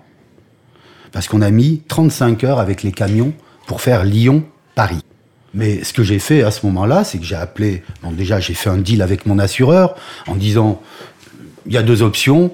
Parce 1.16 1.30
qu'on 1.30 1.42
a 1.42 1.50
mis 1.50 1.82
35 1.88 2.44
heures 2.44 2.60
avec 2.60 2.84
les 2.84 2.92
camions 2.92 3.32
pour 3.68 3.80
faire 3.80 4.04
Lyon-Paris. 4.04 5.00
Mais 5.54 5.82
ce 5.86 5.94
que 5.94 6.04
j'ai 6.04 6.20
fait 6.20 6.44
à 6.44 6.52
ce 6.52 6.66
moment-là, 6.66 7.06
c'est 7.06 7.20
que 7.20 7.24
j'ai 7.24 7.38
appelé. 7.38 7.84
Bon, 8.04 8.12
déjà, 8.12 8.42
j'ai 8.42 8.54
fait 8.54 8.70
un 8.70 8.80
deal 8.80 9.02
avec 9.02 9.26
mon 9.26 9.40
assureur 9.40 9.96
en 10.28 10.36
disant 10.36 10.82
il 11.68 11.72
y 11.72 11.78
a 11.78 11.84
deux 11.84 12.02
options. 12.02 12.52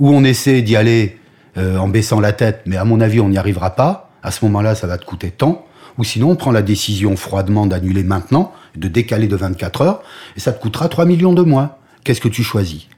Ou 0.00 0.10
on 0.10 0.24
essaie 0.24 0.60
d'y 0.60 0.74
aller 0.74 1.18
euh, 1.56 1.78
en 1.78 1.86
baissant 1.86 2.18
la 2.18 2.32
tête, 2.32 2.62
mais 2.66 2.76
à 2.76 2.84
mon 2.84 3.00
avis, 3.00 3.20
on 3.20 3.28
n'y 3.28 3.38
arrivera 3.38 3.76
pas. 3.76 4.10
À 4.24 4.32
ce 4.32 4.44
moment-là, 4.46 4.74
ça 4.74 4.88
va 4.88 4.98
te 4.98 5.04
coûter 5.04 5.30
tant. 5.30 5.64
Ou 5.96 6.02
sinon, 6.02 6.30
on 6.30 6.36
prend 6.36 6.50
la 6.50 6.62
décision 6.62 7.14
froidement 7.14 7.66
d'annuler 7.66 8.02
maintenant, 8.02 8.52
de 8.74 8.88
décaler 8.88 9.28
de 9.28 9.36
24 9.36 9.82
heures, 9.82 10.02
et 10.36 10.40
ça 10.40 10.52
te 10.52 10.60
coûtera 10.60 10.88
3 10.88 11.04
millions 11.04 11.32
de 11.32 11.42
moins. 11.42 11.76
Qu'est-ce 12.02 12.20
que 12.20 12.28
tu 12.28 12.42
choisis? 12.42 12.88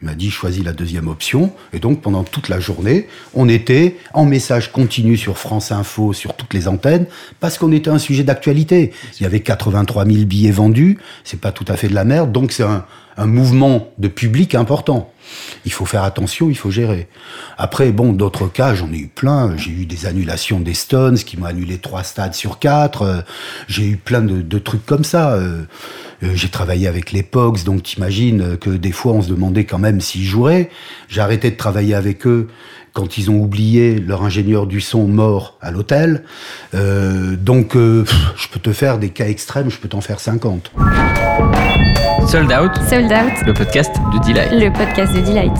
Il 0.00 0.06
m'a 0.06 0.14
dit 0.14 0.30
choisis 0.30 0.64
la 0.64 0.72
deuxième 0.72 1.08
option. 1.08 1.52
Et 1.72 1.80
donc 1.80 2.00
pendant 2.00 2.22
toute 2.22 2.48
la 2.48 2.60
journée, 2.60 3.08
on 3.34 3.48
était 3.48 3.96
en 4.14 4.24
message 4.24 4.70
continu 4.70 5.16
sur 5.16 5.38
France 5.38 5.72
Info, 5.72 6.12
sur 6.12 6.34
toutes 6.34 6.54
les 6.54 6.68
antennes, 6.68 7.06
parce 7.40 7.58
qu'on 7.58 7.72
était 7.72 7.90
un 7.90 7.98
sujet 7.98 8.22
d'actualité. 8.22 8.92
Il 9.18 9.22
y 9.24 9.26
avait 9.26 9.40
83 9.40 10.06
000 10.06 10.24
billets 10.24 10.50
vendus, 10.50 10.98
c'est 11.24 11.40
pas 11.40 11.52
tout 11.52 11.64
à 11.68 11.76
fait 11.76 11.88
de 11.88 11.94
la 11.94 12.04
merde, 12.04 12.30
donc 12.30 12.52
c'est 12.52 12.62
un, 12.62 12.84
un 13.18 13.26
mouvement 13.26 13.88
de 13.98 14.08
public 14.08 14.54
important. 14.54 15.12
Il 15.66 15.72
faut 15.72 15.84
faire 15.84 16.04
attention, 16.04 16.48
il 16.48 16.56
faut 16.56 16.70
gérer. 16.70 17.08
Après, 17.58 17.90
bon, 17.90 18.12
d'autres 18.12 18.46
cas, 18.46 18.74
j'en 18.74 18.90
ai 18.92 18.98
eu 18.98 19.08
plein. 19.08 19.56
J'ai 19.56 19.72
eu 19.72 19.86
des 19.86 20.06
annulations 20.06 20.60
des 20.60 20.72
Stones 20.72 21.18
qui 21.18 21.36
m'ont 21.36 21.46
annulé 21.46 21.78
trois 21.78 22.04
stades 22.04 22.34
sur 22.34 22.58
quatre. 22.58 23.02
Euh, 23.02 23.20
J'ai 23.66 23.86
eu 23.86 23.96
plein 23.96 24.22
de, 24.22 24.58
trucs 24.58 24.86
comme 24.86 25.04
ça. 25.04 25.32
Euh, 25.32 25.64
euh, 26.22 26.30
J'ai 26.34 26.48
travaillé 26.48 26.86
avec 26.86 27.12
les 27.12 27.24
Pogs, 27.24 27.64
donc 27.64 27.82
t'imagines 27.82 28.56
que 28.56 28.70
des 28.70 28.92
fois 28.92 29.12
on 29.12 29.22
se 29.22 29.28
demandait 29.28 29.64
quand 29.64 29.78
même 29.78 30.00
s'ils 30.00 30.24
joueraient. 30.24 30.70
J'ai 31.08 31.20
arrêté 31.20 31.50
de 31.50 31.56
travailler 31.56 31.94
avec 31.94 32.26
eux 32.26 32.48
quand 32.92 33.18
ils 33.18 33.30
ont 33.30 33.40
oublié 33.40 33.98
leur 33.98 34.22
ingénieur 34.22 34.66
du 34.66 34.80
son 34.80 35.06
mort 35.08 35.58
à 35.60 35.70
l'hôtel. 35.70 36.24
Donc, 36.72 37.74
je 37.74 38.48
peux 38.50 38.58
te 38.58 38.72
faire 38.72 38.98
des 38.98 39.10
cas 39.10 39.28
extrêmes, 39.28 39.70
je 39.70 39.78
peux 39.78 39.88
t'en 39.88 40.00
faire 40.00 40.18
50. 40.18 40.72
Sold 42.30 42.52
Out, 42.52 42.70
Sold 42.88 43.10
Out, 43.12 43.46
le 43.46 43.52
podcast 43.54 43.92
de 44.12 44.26
Delight. 44.26 44.52
le 44.52 44.70
podcast 44.72 45.14
de 45.14 45.20
Delight. 45.20 45.52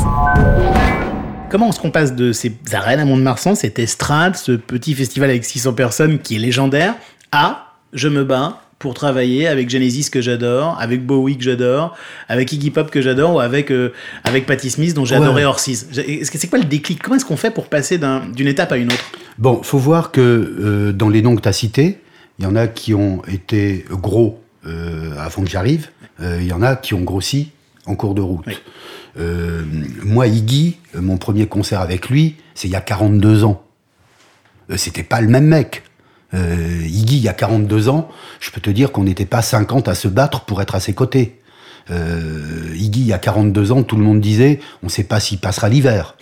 Comment 1.50 1.68
est-ce 1.70 1.80
qu'on 1.80 1.90
passe 1.90 2.14
de 2.14 2.32
ces 2.32 2.52
arènes 2.72 3.00
à 3.00 3.04
Mont-de-Marsan, 3.04 3.54
cette 3.54 3.78
estrade, 3.78 4.36
ce 4.36 4.52
petit 4.52 4.94
festival 4.94 5.30
avec 5.30 5.44
600 5.44 5.72
personnes 5.74 6.18
qui 6.18 6.36
est 6.36 6.38
légendaire, 6.38 6.94
à 7.32 7.74
je 7.92 8.08
me 8.08 8.24
bats 8.24 8.60
pour 8.78 8.94
travailler 8.94 9.48
avec 9.48 9.68
Genesis 9.70 10.10
que 10.10 10.20
j'adore, 10.20 10.76
avec 10.80 11.04
Bowie 11.04 11.36
que 11.36 11.42
j'adore, 11.44 11.96
avec 12.28 12.52
Iggy 12.52 12.70
Pop 12.70 12.90
que 12.90 13.00
j'adore 13.00 13.34
ou 13.34 13.40
avec 13.40 13.70
euh, 13.72 13.92
avec 14.24 14.46
Patti 14.46 14.70
Smith 14.70 14.94
dont 14.94 15.04
j'ai 15.04 15.16
Ouais. 15.16 15.22
adoré 15.22 15.44
Orsis. 15.44 15.86
Est-ce 15.96 16.30
que 16.30 16.38
c'est 16.38 16.48
quoi 16.48 16.58
le 16.58 16.64
déclic? 16.64 17.02
Comment 17.02 17.16
est-ce 17.16 17.24
qu'on 17.24 17.36
fait 17.36 17.50
pour 17.50 17.66
passer 17.68 17.98
d'un- 17.98 18.22
d'une 18.34 18.46
étape 18.46 18.70
à 18.72 18.76
une 18.76 18.88
autre? 18.92 19.04
Bon, 19.38 19.62
faut 19.62 19.78
voir 19.78 20.12
que 20.12 20.20
euh, 20.20 20.92
dans 20.92 21.08
les 21.08 21.22
noms 21.22 21.34
que 21.34 21.40
tu 21.42 21.48
as 21.48 21.52
cités, 21.52 21.98
il 22.38 22.44
y 22.44 22.48
en 22.48 22.54
a 22.56 22.66
qui 22.68 22.94
ont 22.94 23.22
été 23.26 23.84
gros 23.90 24.40
avant 24.64 25.44
que 25.44 25.50
j'arrive, 25.50 25.88
euh, 26.20 26.38
il 26.40 26.46
y 26.46 26.52
en 26.52 26.62
a 26.62 26.76
qui 26.76 26.94
ont 26.94 27.02
grossi 27.02 27.52
en 27.86 27.94
cours 27.94 28.14
de 28.14 28.20
route. 28.20 28.44
Oui. 28.46 28.54
Euh, 29.18 29.64
moi, 30.04 30.26
Iggy, 30.26 30.78
euh, 30.94 31.00
mon 31.00 31.16
premier 31.16 31.46
concert 31.46 31.80
avec 31.80 32.08
lui, 32.08 32.36
c'est 32.54 32.68
il 32.68 32.70
y 32.70 32.76
a 32.76 32.80
42 32.80 33.44
ans. 33.44 33.62
Euh, 34.70 34.76
C'était 34.76 35.02
pas 35.02 35.20
le 35.20 35.28
même 35.28 35.46
mec. 35.46 35.84
Euh, 36.34 36.82
Iggy, 36.86 37.16
il 37.16 37.22
y 37.22 37.28
a 37.28 37.32
42 37.32 37.88
ans, 37.88 38.08
je 38.38 38.50
peux 38.50 38.60
te 38.60 38.70
dire 38.70 38.92
qu'on 38.92 39.04
n'était 39.04 39.24
pas 39.24 39.40
50 39.42 39.88
à 39.88 39.94
se 39.94 40.08
battre 40.08 40.44
pour 40.44 40.60
être 40.60 40.74
à 40.74 40.80
ses 40.80 40.92
côtés. 40.92 41.40
Euh, 41.90 42.74
Iggy, 42.74 43.00
il 43.00 43.06
y 43.06 43.12
a 43.14 43.18
42 43.18 43.72
ans, 43.72 43.82
tout 43.82 43.96
le 43.96 44.02
monde 44.02 44.20
disait, 44.20 44.60
on 44.82 44.86
ne 44.86 44.90
sait 44.90 45.04
pas 45.04 45.20
s'il 45.20 45.38
passera 45.38 45.70
l'hiver. 45.70 46.16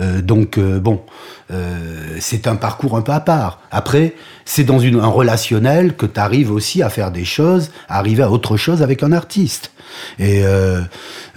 Euh, 0.00 0.20
donc 0.20 0.58
euh, 0.58 0.78
bon, 0.78 1.02
euh, 1.50 2.16
c'est 2.20 2.46
un 2.46 2.56
parcours 2.56 2.96
un 2.96 3.02
peu 3.02 3.12
à 3.12 3.20
part. 3.20 3.60
Après, 3.70 4.14
c'est 4.44 4.64
dans 4.64 4.78
une, 4.78 5.00
un 5.00 5.06
relationnel 5.06 5.96
que 5.96 6.06
tu 6.06 6.20
arrives 6.20 6.52
aussi 6.52 6.82
à 6.82 6.90
faire 6.90 7.10
des 7.10 7.24
choses, 7.24 7.70
à 7.88 7.98
arriver 7.98 8.22
à 8.22 8.30
autre 8.30 8.56
chose 8.56 8.82
avec 8.82 9.02
un 9.02 9.12
artiste. 9.12 9.72
Et 10.18 10.44
euh, 10.44 10.80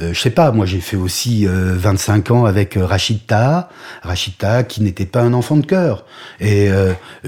euh, 0.02 0.14
je 0.14 0.20
sais 0.20 0.30
pas, 0.30 0.52
moi 0.52 0.66
j'ai 0.66 0.82
fait 0.82 0.98
aussi 0.98 1.48
euh, 1.48 1.74
25 1.76 2.32
ans 2.32 2.46
avec 2.46 2.78
euh, 2.78 2.86
Rachid 2.86 3.26
Taha, 3.26 3.70
Rachid 4.04 4.38
Taha 4.38 4.64
qui 4.64 4.82
n'était 4.82 5.06
pas 5.06 5.22
un 5.22 5.34
enfant 5.34 5.58
de 5.58 5.66
cœur. 5.66 6.06
Et 6.40 6.70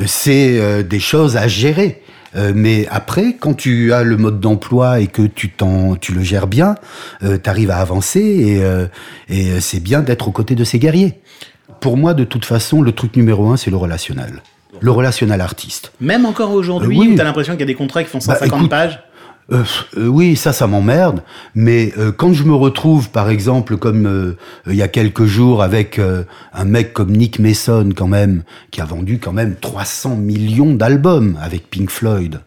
c'est 0.05 0.83
des 0.83 0.99
choses 0.99 1.37
à 1.37 1.47
gérer. 1.47 2.01
Euh, 2.35 2.51
mais 2.55 2.87
après, 2.89 3.35
quand 3.39 3.53
tu 3.53 3.93
as 3.93 4.03
le 4.03 4.17
mode 4.17 4.39
d'emploi 4.39 4.99
et 4.99 5.07
que 5.07 5.21
tu 5.21 5.49
t'en, 5.49 5.95
tu 5.95 6.13
le 6.13 6.21
gères 6.23 6.47
bien, 6.47 6.75
euh, 7.23 7.37
tu 7.41 7.49
arrives 7.49 7.69
à 7.71 7.77
avancer 7.77 8.19
et, 8.21 8.63
euh, 8.63 8.87
et 9.29 9.51
euh, 9.51 9.59
c'est 9.59 9.79
bien 9.79 10.01
d'être 10.01 10.27
aux 10.27 10.31
côtés 10.31 10.55
de 10.55 10.63
ces 10.63 10.79
guerriers. 10.79 11.19
Pour 11.79 11.97
moi, 11.97 12.13
de 12.13 12.23
toute 12.23 12.45
façon, 12.45 12.81
le 12.81 12.91
truc 12.91 13.15
numéro 13.15 13.49
un, 13.51 13.57
c'est 13.57 13.69
le 13.71 13.77
relationnel. 13.77 14.41
Le 14.79 14.89
relationnel 14.91 15.39
artiste. 15.41 15.91
Même 16.01 16.25
encore 16.25 16.51
aujourd'hui, 16.51 16.97
Euh, 16.97 16.99
oui. 17.01 17.09
où 17.13 17.15
t'as 17.15 17.23
l'impression 17.23 17.53
qu'il 17.53 17.59
y 17.61 17.63
a 17.63 17.67
des 17.67 17.75
contrats 17.75 18.03
qui 18.03 18.09
font 18.09 18.19
150 18.19 18.49
Bah, 18.49 18.57
écoute, 18.57 18.69
pages. 18.69 18.99
Euh, 19.51 19.63
euh, 19.97 20.07
oui, 20.07 20.35
ça, 20.35 20.53
ça 20.53 20.67
m'emmerde. 20.67 21.21
Mais 21.55 21.93
euh, 21.97 22.11
quand 22.11 22.33
je 22.33 22.43
me 22.43 22.53
retrouve, 22.53 23.09
par 23.09 23.29
exemple, 23.29 23.77
comme 23.77 24.05
euh, 24.05 24.37
il 24.67 24.75
y 24.75 24.81
a 24.81 24.87
quelques 24.87 25.25
jours, 25.25 25.61
avec 25.61 25.99
euh, 25.99 26.23
un 26.53 26.65
mec 26.65 26.93
comme 26.93 27.11
Nick 27.11 27.39
Mason, 27.39 27.89
quand 27.95 28.07
même, 28.07 28.43
qui 28.71 28.81
a 28.81 28.85
vendu 28.85 29.19
quand 29.19 29.33
même 29.33 29.55
300 29.55 30.15
millions 30.15 30.73
d'albums 30.73 31.37
avec 31.41 31.69
Pink 31.69 31.89
Floyd, 31.89 32.39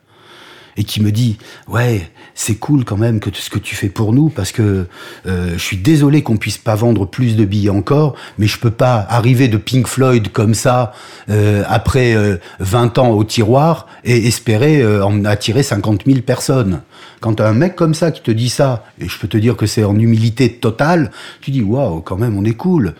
et 0.76 0.84
qui 0.84 1.02
me 1.02 1.10
dit, 1.10 1.38
ouais, 1.68 2.10
c'est 2.34 2.56
cool 2.56 2.84
quand 2.84 2.96
même 2.96 3.20
que 3.20 3.30
ce 3.32 3.50
que 3.50 3.58
tu 3.58 3.74
fais 3.74 3.88
pour 3.88 4.12
nous, 4.12 4.28
parce 4.28 4.52
que 4.52 4.86
euh, 5.26 5.52
je 5.54 5.62
suis 5.62 5.76
désolé 5.76 6.22
qu'on 6.22 6.36
puisse 6.36 6.58
pas 6.58 6.74
vendre 6.74 7.06
plus 7.06 7.36
de 7.36 7.44
billets 7.44 7.70
encore, 7.70 8.14
mais 8.38 8.46
je 8.46 8.58
peux 8.58 8.70
pas 8.70 9.06
arriver 9.08 9.48
de 9.48 9.56
Pink 9.56 9.86
Floyd 9.86 10.30
comme 10.32 10.54
ça 10.54 10.92
euh, 11.30 11.64
après 11.66 12.14
euh, 12.14 12.36
20 12.60 12.98
ans 12.98 13.10
au 13.10 13.24
tiroir 13.24 13.86
et 14.04 14.26
espérer 14.26 14.82
euh, 14.82 15.04
en 15.04 15.24
attirer 15.24 15.62
50 15.62 16.02
000 16.06 16.20
personnes. 16.20 16.82
Quand 17.20 17.34
t'as 17.34 17.48
un 17.48 17.54
mec 17.54 17.76
comme 17.76 17.94
ça 17.94 18.10
qui 18.10 18.20
te 18.20 18.30
dit 18.30 18.48
ça, 18.48 18.84
et 19.00 19.08
je 19.08 19.18
peux 19.18 19.28
te 19.28 19.36
dire 19.36 19.56
que 19.56 19.66
c'est 19.66 19.84
en 19.84 19.98
humilité 19.98 20.52
totale, 20.52 21.10
tu 21.40 21.50
dis 21.50 21.62
waouh, 21.62 22.00
quand 22.00 22.16
même, 22.16 22.36
on 22.36 22.44
est 22.44 22.54
cool. 22.54 22.94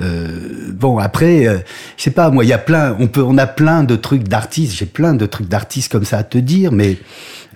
Euh, 0.00 0.72
bon, 0.72 0.98
après, 0.98 1.46
euh, 1.46 1.58
je 1.96 2.02
sais 2.04 2.10
pas, 2.10 2.30
moi, 2.30 2.44
il 2.44 2.48
y 2.48 2.52
a 2.52 2.58
plein, 2.58 2.96
on 2.98 3.06
peut, 3.08 3.22
on 3.22 3.36
a 3.38 3.46
plein 3.46 3.84
de 3.84 3.96
trucs 3.96 4.24
d'artistes, 4.24 4.74
j'ai 4.74 4.86
plein 4.86 5.14
de 5.14 5.26
trucs 5.26 5.48
d'artistes 5.48 5.92
comme 5.92 6.04
ça 6.04 6.18
à 6.18 6.22
te 6.22 6.38
dire, 6.38 6.72
mais 6.72 6.98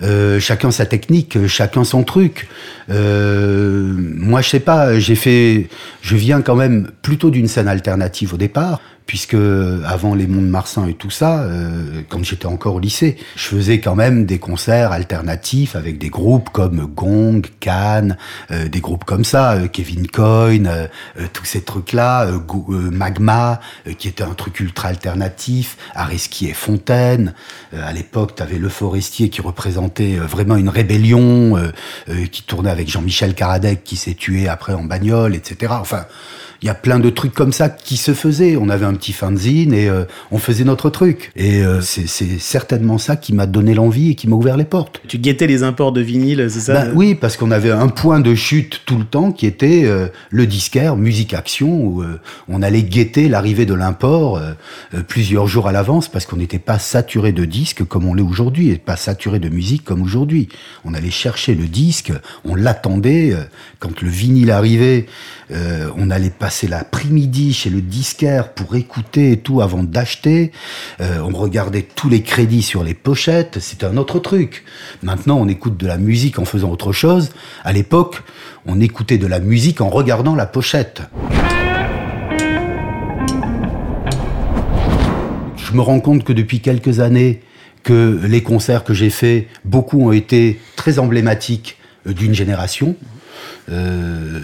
euh, 0.02 0.40
chacun 0.40 0.70
sa 0.70 0.87
technique, 0.87 1.46
chacun 1.46 1.84
son 1.84 2.02
truc. 2.02 2.49
Euh, 2.90 3.92
moi, 3.96 4.40
je 4.40 4.49
sais 4.49 4.61
pas, 4.61 4.99
j'ai 4.99 5.14
fait, 5.14 5.68
je 6.00 6.16
viens 6.16 6.40
quand 6.42 6.56
même 6.56 6.90
plutôt 7.02 7.30
d'une 7.30 7.46
scène 7.46 7.68
alternative 7.68 8.34
au 8.34 8.37
départ, 8.37 8.80
puisque 9.12 9.37
avant 9.85 10.14
les 10.14 10.26
monts 10.26 10.40
de 10.40 10.47
Marsan 10.47 10.87
et 10.87 10.95
tout 10.95 11.11
ça, 11.11 11.42
euh, 11.42 12.00
quand 12.09 12.25
j'étais 12.25 12.47
encore 12.47 12.76
au 12.76 12.81
lycée, 12.81 13.19
je 13.37 13.42
faisais 13.42 13.78
quand 13.78 13.95
même 13.95 14.25
des 14.25 14.38
concerts 14.38 14.90
alternatifs 14.90 15.76
avec 15.76 15.99
des 15.99 16.09
groupes 16.09 16.49
comme 16.49 16.87
Gong, 16.87 17.42
Cannes, 17.61 18.16
euh, 18.50 18.69
des 18.69 18.81
groupes 18.81 19.04
comme 19.04 19.26
ça, 19.26 19.52
euh, 19.52 19.69
Kevin 19.69 20.07
Coyne, 20.07 20.66
euh, 20.66 20.87
euh, 21.21 21.26
tous 21.31 21.45
ces 21.45 21.61
trucs-là, 21.61 22.25
euh, 22.25 22.90
Magma, 22.90 23.61
qui 23.99 24.09
était 24.09 24.25
un 24.25 24.33
truc 24.33 24.61
ultra 24.61 24.88
alternatif, 24.88 25.76
Areski 25.95 26.49
et 26.49 26.54
Fontaine. 26.54 27.35
À 27.78 27.92
l'époque, 27.92 28.37
tu 28.37 28.42
avais 28.42 28.57
Le 28.57 28.71
Forestier 28.71 29.28
qui 29.28 29.42
représentait 29.42 30.16
vraiment 30.16 30.57
une 30.57 30.71
rébellion, 30.71 31.71
qui 32.31 32.45
tournait 32.45 32.71
avec 32.71 32.88
Jean-Michel 32.88 33.35
Karadec 33.35 33.85
qui 33.85 33.97
s'est 33.97 34.14
tué 34.14 34.49
après 34.49 34.73
en 34.73 34.85
bagnole, 34.85 35.35
etc. 35.35 35.75
Enfin, 35.78 36.07
il 36.62 36.66
y 36.66 36.71
a 36.71 36.75
plein 36.75 36.99
de 36.99 37.11
trucs 37.11 37.35
comme 37.35 37.52
ça 37.52 37.69
qui 37.69 37.97
se 37.97 38.14
faisaient. 38.14 38.57
On 38.57 38.69
avait 38.69 38.87
un 38.87 38.95
petit 38.95 39.12
fanzine 39.12 39.75
et 39.75 39.88
euh, 39.88 40.04
on 40.31 40.38
faisait 40.38 40.64
notre 40.64 40.90
truc. 40.90 41.33
Et 41.37 41.62
euh, 41.62 41.81
c'est 41.81 42.07
certainement 42.07 42.99
ça 42.99 43.16
qui 43.16 43.33
m'a 43.35 43.47
donné 43.47 43.75
l'envie 43.75 44.11
et 44.11 44.14
qui 44.14 44.28
m'a 44.28 44.37
ouvert 44.37 44.57
les 44.57 44.64
portes. 44.64 45.00
Tu 45.09 45.19
guettais 45.19 45.47
les 45.47 45.62
imports 45.62 45.92
de 45.92 46.00
vinyle, 46.00 46.47
c'est 46.49 46.61
ça? 46.61 46.73
Ben 46.75 46.92
oui, 46.95 47.14
parce 47.14 47.37
qu'on 47.37 47.50
avait 47.50 47.71
un 47.71 47.88
point 47.88 48.21
de 48.21 48.35
chute 48.35 48.83
tout 48.87 48.99
le 48.99 49.04
temps 49.04 49.33
qui 49.33 49.47
était 49.47 49.83
euh, 49.85 50.09
le 50.31 50.47
disquaire 50.47 50.97
Musique 50.97 51.35
Action, 51.35 51.85
où 51.85 52.02
euh, 52.02 52.21
on 52.49 52.62
allait 52.62 52.83
guetter 52.83 53.28
l'arrivée 53.28 53.66
de 53.66 53.75
l'import 53.75 54.37
euh, 54.37 54.52
euh, 54.95 55.02
plusieurs 55.02 55.47
jours 55.47 55.69
à 55.69 55.73
l'avance, 55.73 56.09
parce 56.09 56.26
qu'on 56.26 56.37
n'était 56.37 56.59
pas 56.59 56.78
saturé 56.78 57.33
de 57.33 57.45
disques 57.45 57.85
comme 57.85 58.07
on 58.07 58.14
l'est 58.14 58.23
aujourd'hui, 58.23 58.71
et 58.71 58.76
pas 58.76 58.97
saturé 58.97 59.38
de 59.38 59.49
musique 59.49 59.85
comme 59.85 60.02
aujourd'hui. 60.02 60.49
On 60.85 60.95
allait 60.95 61.11
chercher 61.11 61.54
le 61.54 61.64
disque, 61.64 62.12
on 62.45 62.54
l'attendait, 62.54 63.33
euh, 63.33 63.42
quand 63.78 64.00
le 64.00 64.09
vinyle 64.09 64.50
arrivait, 64.50 65.07
euh, 65.52 65.90
on 65.97 66.11
allait 66.11 66.30
passer 66.30 66.66
l'après-midi 66.66 67.52
chez 67.52 67.71
le 67.71 67.80
disquaire 67.80 68.52
pour 68.52 68.75
écouter 68.76 69.32
et 69.32 69.37
tout 69.38 69.61
avant 69.61 69.82
d'acheter. 69.82 70.52
Euh, 71.00 71.21
on 71.21 71.37
regardait 71.37 71.82
tous 71.82 72.09
les 72.09 72.23
crédits 72.23 72.62
sur 72.62 72.82
les 72.82 72.94
pochettes. 72.94 73.59
C'était 73.61 73.87
un 73.87 73.97
autre 73.97 74.18
truc. 74.18 74.64
Maintenant, 75.02 75.38
on 75.38 75.49
écoute 75.49 75.76
de 75.76 75.87
la 75.87 75.99
musique 75.99 76.38
en 76.38 76.44
faisant 76.44 76.71
autre 76.71 76.92
chose. 76.92 77.30
À 77.64 77.73
l'époque, 77.73 78.23
on 78.66 78.80
écoutait 78.80 79.18
de 79.18 79.26
la 79.26 79.40
musique 79.40 79.80
en 79.80 79.90
regardant 79.90 80.35
la 80.35 80.47
pochette. 80.47 81.02
Je 85.56 85.73
me 85.75 85.80
rends 85.80 86.00
compte 86.00 86.25
que 86.25 86.32
depuis 86.32 86.61
quelques 86.61 87.00
années, 87.00 87.40
que 87.82 88.21
les 88.26 88.42
concerts 88.42 88.85
que 88.85 88.94
j'ai 88.94 89.11
faits, 89.11 89.49
beaucoup 89.64 90.00
ont 90.06 90.12
été 90.12 90.61
très 90.76 90.99
emblématiques 90.99 91.78
euh, 92.06 92.12
d'une 92.12 92.35
génération. 92.35 92.97
Euh, 93.70 94.40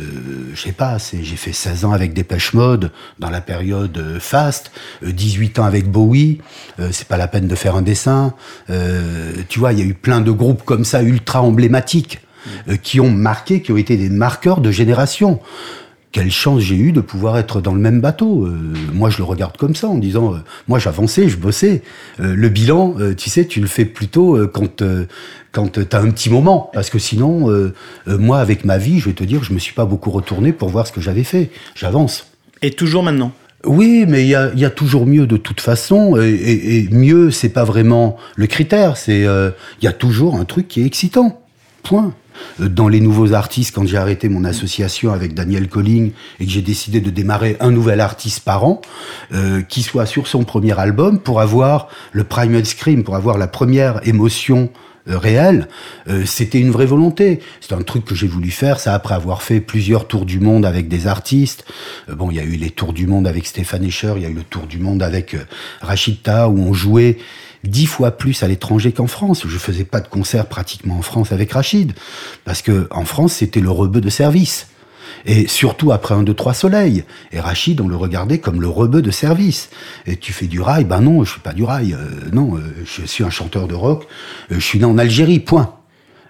je 0.54 0.60
sais 0.60 0.72
pas, 0.72 0.96
j'ai 0.98 1.36
fait 1.36 1.52
16 1.52 1.84
ans 1.84 1.92
avec 1.92 2.12
Dépêche 2.12 2.52
Mode 2.54 2.90
dans 3.18 3.30
la 3.30 3.40
période 3.40 3.96
euh, 3.98 4.20
Fast, 4.20 4.70
euh, 5.02 5.12
18 5.12 5.58
ans 5.58 5.64
avec 5.64 5.90
Bowie, 5.90 6.40
euh, 6.80 6.88
c'est 6.92 7.08
pas 7.08 7.16
la 7.16 7.28
peine 7.28 7.48
de 7.48 7.54
faire 7.54 7.76
un 7.76 7.82
dessin. 7.82 8.34
Euh, 8.70 9.32
tu 9.48 9.58
vois, 9.58 9.72
il 9.72 9.78
y 9.78 9.82
a 9.82 9.84
eu 9.84 9.94
plein 9.94 10.20
de 10.20 10.30
groupes 10.30 10.64
comme 10.64 10.84
ça 10.84 11.02
ultra 11.02 11.42
emblématiques 11.42 12.20
euh, 12.68 12.76
qui 12.76 13.00
ont 13.00 13.10
marqué, 13.10 13.62
qui 13.62 13.72
ont 13.72 13.76
été 13.76 13.96
des 13.96 14.08
marqueurs 14.08 14.60
de 14.60 14.70
génération. 14.70 15.40
Quelle 16.18 16.32
chance 16.32 16.62
j'ai 16.62 16.74
eu 16.74 16.90
de 16.90 17.00
pouvoir 17.00 17.38
être 17.38 17.60
dans 17.60 17.72
le 17.72 17.78
même 17.78 18.00
bateau. 18.00 18.44
Euh, 18.44 18.58
moi, 18.92 19.08
je 19.08 19.18
le 19.18 19.22
regarde 19.22 19.56
comme 19.56 19.76
ça, 19.76 19.86
en 19.86 19.94
disant, 19.98 20.34
euh, 20.34 20.38
moi, 20.66 20.80
j'avançais, 20.80 21.28
je 21.28 21.36
bossais. 21.36 21.82
Euh, 22.18 22.34
le 22.34 22.48
bilan, 22.48 22.96
tu 23.16 23.30
sais, 23.30 23.46
tu 23.46 23.60
le 23.60 23.68
fais 23.68 23.84
plutôt 23.84 24.36
quand 24.48 24.82
quand 25.52 25.68
tu 25.74 25.96
as 25.96 26.00
un 26.00 26.10
petit 26.10 26.28
moment, 26.28 26.70
parce 26.74 26.90
que 26.90 26.98
sinon, 26.98 27.46
moi, 28.08 28.40
avec 28.40 28.64
ma 28.64 28.78
vie, 28.78 28.98
je 28.98 29.04
vais 29.10 29.12
te 29.14 29.22
dire, 29.22 29.44
je 29.44 29.52
me 29.52 29.60
suis 29.60 29.74
pas 29.74 29.84
beaucoup 29.84 30.10
retourné 30.10 30.52
pour 30.52 30.70
voir 30.70 30.88
ce 30.88 30.92
que 30.92 31.00
j'avais 31.00 31.22
fait. 31.22 31.50
J'avance. 31.76 32.26
Et 32.62 32.72
toujours 32.72 33.04
maintenant? 33.04 33.30
Oui, 33.64 34.04
mais 34.08 34.22
il 34.24 34.28
y 34.28 34.34
a, 34.34 34.50
il 34.54 34.58
y 34.58 34.64
a 34.64 34.70
toujours 34.70 35.06
mieux 35.06 35.28
de 35.28 35.36
toute 35.36 35.60
façon, 35.60 36.16
et, 36.20 36.28
et- 36.30 36.78
et 36.78 36.88
mieux, 36.90 37.30
c'est 37.30 37.48
pas 37.48 37.62
vraiment 37.64 38.16
le 38.34 38.48
critère. 38.48 38.96
C'est 38.96 39.20
il 39.20 39.84
y 39.84 39.86
a 39.86 39.92
toujours 39.92 40.34
un 40.34 40.44
truc 40.44 40.66
qui 40.66 40.80
est 40.82 40.84
excitant. 40.86 41.40
Point. 41.82 42.14
Euh, 42.60 42.68
Dans 42.68 42.88
les 42.88 43.00
nouveaux 43.00 43.32
artistes, 43.32 43.74
quand 43.74 43.86
j'ai 43.86 43.96
arrêté 43.96 44.28
mon 44.28 44.44
association 44.44 45.12
avec 45.12 45.34
Daniel 45.34 45.68
Colling 45.68 46.12
et 46.40 46.46
que 46.46 46.50
j'ai 46.50 46.62
décidé 46.62 47.00
de 47.00 47.10
démarrer 47.10 47.56
un 47.60 47.70
nouvel 47.70 48.00
artiste 48.00 48.40
par 48.40 48.64
an, 48.64 48.80
euh, 49.32 49.62
qui 49.62 49.82
soit 49.82 50.06
sur 50.06 50.26
son 50.26 50.44
premier 50.44 50.78
album 50.78 51.18
pour 51.18 51.40
avoir 51.40 51.88
le 52.12 52.24
primal 52.24 52.64
scream, 52.66 53.04
pour 53.04 53.16
avoir 53.16 53.38
la 53.38 53.48
première 53.48 54.06
émotion 54.06 54.70
euh, 55.08 55.18
réel, 55.18 55.68
euh, 56.08 56.24
c'était 56.26 56.60
une 56.60 56.70
vraie 56.70 56.86
volonté. 56.86 57.40
C'est 57.60 57.72
un 57.72 57.82
truc 57.82 58.04
que 58.04 58.14
j'ai 58.14 58.26
voulu 58.26 58.50
faire, 58.50 58.78
ça 58.80 58.94
après 58.94 59.14
avoir 59.14 59.42
fait 59.42 59.60
plusieurs 59.60 60.06
tours 60.06 60.26
du 60.26 60.40
monde 60.40 60.66
avec 60.66 60.88
des 60.88 61.06
artistes. 61.06 61.64
Euh, 62.08 62.14
bon, 62.14 62.30
il 62.30 62.36
y 62.36 62.40
a 62.40 62.44
eu 62.44 62.56
les 62.56 62.70
tours 62.70 62.92
du 62.92 63.06
monde 63.06 63.26
avec 63.26 63.46
Stéphane 63.46 63.84
Escher, 63.84 64.14
il 64.16 64.22
y 64.22 64.26
a 64.26 64.28
eu 64.28 64.34
le 64.34 64.42
tour 64.42 64.66
du 64.66 64.78
monde 64.78 65.02
avec 65.02 65.36
Rachida 65.80 66.48
où 66.48 66.58
on 66.58 66.72
jouait 66.72 67.18
dix 67.64 67.86
fois 67.86 68.12
plus 68.12 68.42
à 68.42 68.48
l'étranger 68.48 68.92
qu'en 68.92 69.06
France. 69.06 69.44
Je 69.46 69.58
faisais 69.58 69.84
pas 69.84 70.00
de 70.00 70.08
concert 70.08 70.46
pratiquement 70.46 70.98
en 70.98 71.02
France 71.02 71.32
avec 71.32 71.52
Rachid 71.52 71.92
parce 72.44 72.62
que 72.62 72.88
en 72.90 73.04
France 73.04 73.34
c'était 73.34 73.60
le 73.60 73.70
rebeu 73.70 74.00
de 74.00 74.10
service. 74.10 74.68
Et 75.26 75.48
surtout 75.48 75.92
après 75.92 76.14
un, 76.14 76.22
deux, 76.22 76.34
trois 76.34 76.54
soleils. 76.54 77.04
Et 77.32 77.40
Rachid, 77.40 77.80
on 77.80 77.88
le 77.88 77.96
regardait 77.96 78.38
comme 78.38 78.60
le 78.60 78.68
rebeu 78.68 79.02
de 79.02 79.10
service. 79.10 79.70
Et 80.06 80.16
tu 80.16 80.32
fais 80.32 80.46
du 80.46 80.60
rail? 80.60 80.84
Ben 80.84 81.00
non, 81.00 81.24
je 81.24 81.32
suis 81.32 81.40
pas 81.40 81.52
du 81.52 81.64
rail. 81.64 81.94
Euh, 81.94 82.30
non, 82.32 82.56
euh, 82.56 82.60
je 82.84 83.04
suis 83.04 83.24
un 83.24 83.30
chanteur 83.30 83.68
de 83.68 83.74
rock. 83.74 84.06
Euh, 84.50 84.56
je 84.56 84.64
suis 84.64 84.78
né 84.78 84.84
en 84.84 84.98
Algérie, 84.98 85.40
point. 85.40 85.74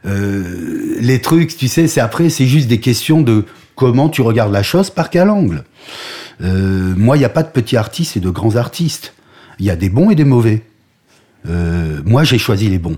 les 0.04 1.20
trucs, 1.20 1.56
tu 1.56 1.68
sais, 1.68 1.86
c'est 1.86 2.00
après, 2.00 2.30
c'est 2.30 2.46
juste 2.46 2.68
des 2.68 2.80
questions 2.80 3.20
de 3.20 3.44
comment 3.74 4.08
tu 4.08 4.22
regardes 4.22 4.52
la 4.52 4.62
chose, 4.62 4.90
par 4.90 5.10
quel 5.10 5.28
angle. 5.28 5.64
moi, 6.40 7.16
il 7.16 7.20
n'y 7.20 7.26
a 7.26 7.30
pas 7.30 7.42
de 7.42 7.50
petits 7.50 7.76
artistes 7.76 8.16
et 8.16 8.20
de 8.20 8.30
grands 8.30 8.56
artistes. 8.56 9.12
Il 9.58 9.66
y 9.66 9.70
a 9.70 9.76
des 9.76 9.90
bons 9.90 10.10
et 10.10 10.14
des 10.14 10.24
mauvais. 10.24 10.62
Moi, 12.04 12.24
j'ai 12.24 12.38
choisi 12.38 12.68
les 12.68 12.78
bons. 12.78 12.96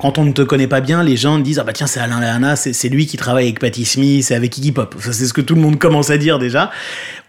quand 0.00 0.18
on 0.18 0.24
ne 0.24 0.32
te 0.32 0.42
connaît 0.42 0.66
pas 0.66 0.80
bien, 0.80 1.02
les 1.02 1.16
gens 1.16 1.38
disent 1.38 1.58
ah 1.58 1.64
bah 1.64 1.72
tiens 1.72 1.86
c'est 1.86 2.00
Alain 2.00 2.20
Lahana, 2.20 2.56
c'est 2.56 2.88
lui 2.88 3.06
qui 3.06 3.16
travaille 3.16 3.44
avec 3.44 3.60
Patty 3.60 3.84
Smith, 3.84 4.24
c'est 4.24 4.34
avec 4.34 4.56
Iggy 4.56 4.72
Pop. 4.72 4.96
c'est 4.98 5.12
ce 5.12 5.32
que 5.32 5.40
tout 5.40 5.54
le 5.54 5.60
monde 5.60 5.78
commence 5.78 6.10
à 6.10 6.18
dire 6.18 6.38
déjà. 6.38 6.70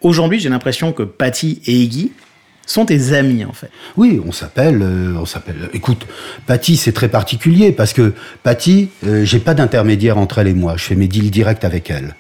Aujourd'hui, 0.02 0.40
j'ai 0.40 0.50
l'impression 0.50 0.94
que 0.94 1.04
Patty 1.04 1.62
et 1.66 1.74
Iggy 1.74 2.12
sont 2.66 2.86
tes 2.86 3.14
amis 3.14 3.44
en 3.44 3.52
fait. 3.52 3.70
Oui, 3.98 4.22
on 4.26 4.32
s'appelle, 4.32 4.82
euh, 4.82 5.16
on 5.20 5.26
s'appelle. 5.26 5.70
Écoute, 5.74 6.08
Patty 6.46 6.78
c'est 6.78 6.94
très 6.94 7.10
particulier 7.10 7.74
parce 7.74 7.92
que 7.94 8.14
Patty, 8.44 8.90
euh, 9.06 9.26
j'ai 9.26 9.40
pas 9.40 9.54
d'intermédiaire 9.54 10.18
entre 10.18 10.40
elle 10.40 10.48
et 10.48 10.54
moi. 10.54 10.76
Je 10.78 10.86
fais 10.86 10.96
mes 10.96 11.08
deals 11.08 11.32
directs 11.32 11.66
avec 11.66 11.92
elle. 11.92 12.16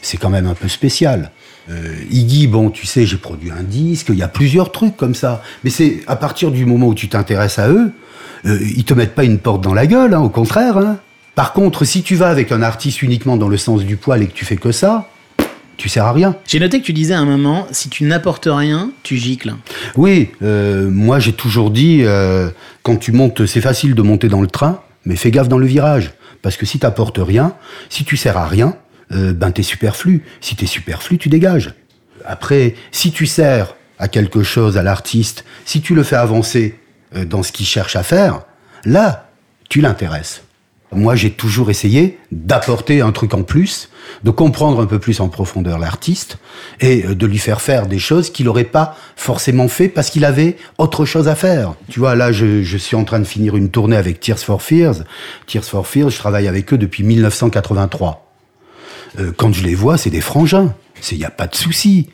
C'est 0.00 0.16
quand 0.16 0.30
même 0.30 0.46
un 0.46 0.54
peu 0.54 0.68
spécial. 0.68 1.30
Euh, 1.70 1.94
Iggy, 2.10 2.46
bon, 2.46 2.70
tu 2.70 2.86
sais, 2.86 3.06
j'ai 3.06 3.16
produit 3.16 3.50
un 3.50 3.62
disque, 3.62 4.06
il 4.10 4.16
y 4.16 4.22
a 4.22 4.28
plusieurs 4.28 4.72
trucs 4.72 4.96
comme 4.96 5.14
ça. 5.14 5.42
Mais 5.64 5.70
c'est 5.70 6.00
à 6.06 6.16
partir 6.16 6.50
du 6.50 6.64
moment 6.66 6.88
où 6.88 6.94
tu 6.94 7.08
t'intéresses 7.08 7.58
à 7.58 7.68
eux, 7.68 7.90
euh, 8.46 8.58
ils 8.76 8.84
te 8.84 8.94
mettent 8.94 9.14
pas 9.14 9.24
une 9.24 9.38
porte 9.38 9.62
dans 9.62 9.74
la 9.74 9.86
gueule, 9.86 10.14
hein, 10.14 10.20
au 10.20 10.28
contraire. 10.28 10.76
Hein. 10.78 10.98
Par 11.34 11.52
contre, 11.52 11.84
si 11.84 12.02
tu 12.02 12.14
vas 12.14 12.28
avec 12.28 12.52
un 12.52 12.62
artiste 12.62 13.02
uniquement 13.02 13.36
dans 13.36 13.48
le 13.48 13.56
sens 13.56 13.82
du 13.82 13.96
poil 13.96 14.22
et 14.22 14.26
que 14.26 14.32
tu 14.32 14.44
fais 14.44 14.56
que 14.56 14.72
ça, 14.72 15.08
tu 15.76 15.88
sers 15.88 16.04
à 16.04 16.12
rien. 16.12 16.36
J'ai 16.46 16.58
noté 16.58 16.80
que 16.80 16.86
tu 16.86 16.92
disais 16.92 17.14
à 17.14 17.20
un 17.20 17.24
moment, 17.24 17.66
si 17.70 17.88
tu 17.88 18.04
n'apportes 18.04 18.48
rien, 18.50 18.90
tu 19.02 19.16
gicles. 19.16 19.54
Oui, 19.96 20.30
euh, 20.42 20.88
moi 20.90 21.18
j'ai 21.18 21.32
toujours 21.32 21.70
dit, 21.70 22.00
euh, 22.02 22.48
quand 22.82 22.96
tu 22.96 23.12
montes, 23.12 23.46
c'est 23.46 23.60
facile 23.60 23.94
de 23.94 24.02
monter 24.02 24.28
dans 24.28 24.40
le 24.40 24.46
train, 24.46 24.80
mais 25.04 25.16
fais 25.16 25.30
gaffe 25.30 25.48
dans 25.48 25.58
le 25.58 25.66
virage. 25.66 26.14
Parce 26.42 26.56
que 26.56 26.64
si 26.64 26.78
tu 26.78 26.86
n'apportes 26.86 27.18
rien, 27.18 27.52
si 27.90 28.04
tu 28.04 28.16
sers 28.16 28.36
à 28.36 28.46
rien, 28.46 28.76
euh, 29.12 29.32
ben 29.32 29.50
t'es 29.50 29.62
superflu. 29.62 30.24
Si 30.40 30.56
t'es 30.56 30.66
superflu, 30.66 31.18
tu 31.18 31.28
dégages. 31.28 31.74
Après, 32.24 32.74
si 32.90 33.12
tu 33.12 33.26
sers 33.26 33.76
à 33.98 34.08
quelque 34.08 34.42
chose, 34.42 34.76
à 34.76 34.82
l'artiste, 34.82 35.44
si 35.64 35.80
tu 35.80 35.94
le 35.94 36.02
fais 36.02 36.16
avancer, 36.16 36.78
euh, 37.14 37.24
dans 37.24 37.42
ce 37.42 37.52
qu'il 37.52 37.66
cherche 37.66 37.96
à 37.96 38.02
faire, 38.02 38.42
là, 38.84 39.30
tu 39.68 39.80
l'intéresses. 39.80 40.42
Moi, 40.92 41.16
j'ai 41.16 41.30
toujours 41.30 41.70
essayé 41.70 42.18
d'apporter 42.30 43.00
un 43.00 43.10
truc 43.12 43.34
en 43.34 43.42
plus, 43.42 43.90
de 44.22 44.30
comprendre 44.30 44.80
un 44.80 44.86
peu 44.86 44.98
plus 44.98 45.20
en 45.20 45.28
profondeur 45.28 45.78
l'artiste 45.78 46.38
et 46.80 47.04
euh, 47.04 47.14
de 47.14 47.26
lui 47.26 47.38
faire 47.38 47.60
faire 47.60 47.86
des 47.86 47.98
choses 47.98 48.30
qu'il 48.30 48.46
n'aurait 48.46 48.64
pas 48.64 48.96
forcément 49.16 49.68
fait 49.68 49.88
parce 49.88 50.10
qu'il 50.10 50.24
avait 50.24 50.56
autre 50.78 51.04
chose 51.04 51.28
à 51.28 51.34
faire. 51.34 51.74
Tu 51.90 52.00
vois, 52.00 52.14
là, 52.14 52.32
je, 52.32 52.62
je, 52.62 52.76
suis 52.76 52.96
en 52.96 53.04
train 53.04 53.18
de 53.18 53.24
finir 53.24 53.56
une 53.56 53.70
tournée 53.70 53.96
avec 53.96 54.20
Tears 54.20 54.38
for 54.38 54.62
Fears. 54.62 55.04
Tears 55.46 55.64
for 55.64 55.86
Fears, 55.86 56.10
je 56.10 56.18
travaille 56.18 56.48
avec 56.48 56.72
eux 56.72 56.78
depuis 56.78 57.02
1983. 57.02 58.25
Euh, 59.18 59.32
quand 59.36 59.52
je 59.52 59.62
les 59.64 59.74
vois, 59.74 59.96
c'est 59.96 60.10
des 60.10 60.20
frangins. 60.20 60.74
Il 61.12 61.18
n'y 61.18 61.24
a 61.24 61.30
pas 61.30 61.46
de 61.46 61.54
souci. 61.54 62.08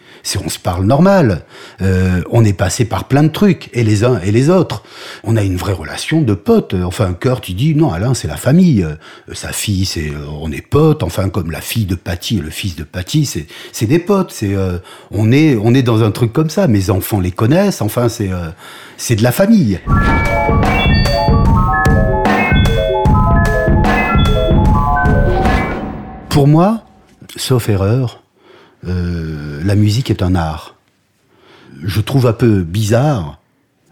On 0.45 0.49
se 0.49 0.59
parle 0.59 0.85
normal. 0.85 1.45
Euh, 1.81 2.23
on 2.31 2.45
est 2.45 2.53
passé 2.53 2.85
par 2.85 3.05
plein 3.05 3.23
de 3.23 3.29
trucs, 3.29 3.71
et 3.73 3.85
les 3.85 4.05
uns 4.05 4.21
et 4.25 4.33
les 4.33 4.51
autres. 4.51 4.83
On 5.25 5.37
a 5.37 5.43
une 5.43 5.57
vraie 5.57 5.73
relation 5.73 6.21
de 6.21 6.35
potes. 6.35 6.75
Enfin, 6.75 7.15
Kurt, 7.15 7.49
il 7.49 7.57
dit, 7.57 7.75
non, 7.75 7.93
Alain, 7.93 8.15
c'est 8.15 8.29
la 8.29 8.37
famille. 8.37 8.83
Euh, 8.83 8.95
sa 9.35 9.53
fille, 9.53 9.85
c'est, 9.85 10.13
on 10.41 10.51
est 10.51 10.67
potes. 10.67 11.03
Enfin, 11.03 11.29
comme 11.29 11.51
la 11.51 11.61
fille 11.61 11.87
de 11.87 11.95
Patty 11.95 12.39
et 12.39 12.41
le 12.41 12.51
fils 12.51 12.77
de 12.77 12.85
Patty, 12.85 13.25
c'est, 13.73 13.87
des 13.87 13.99
potes. 13.99 14.35
On 15.11 15.33
est, 15.33 15.57
on 15.57 15.75
est 15.75 15.83
dans 15.83 16.03
un 16.03 16.11
truc 16.11 16.33
comme 16.33 16.51
ça. 16.51 16.67
Mes 16.67 16.91
enfants 16.91 17.21
les 17.21 17.33
connaissent. 17.33 17.83
Enfin, 17.83 18.09
c'est, 18.09 18.31
c'est 18.97 19.17
de 19.17 19.23
la 19.23 19.33
famille. 19.33 19.81
Pour 26.29 26.49
moi, 26.49 26.85
sauf 27.37 27.69
erreur, 27.69 28.23
euh, 28.87 29.63
la 29.65 29.75
musique 29.75 30.11
est 30.11 30.23
un 30.23 30.35
art. 30.35 30.77
Je 31.83 32.01
trouve 32.01 32.27
un 32.27 32.33
peu 32.33 32.63
bizarre 32.63 33.41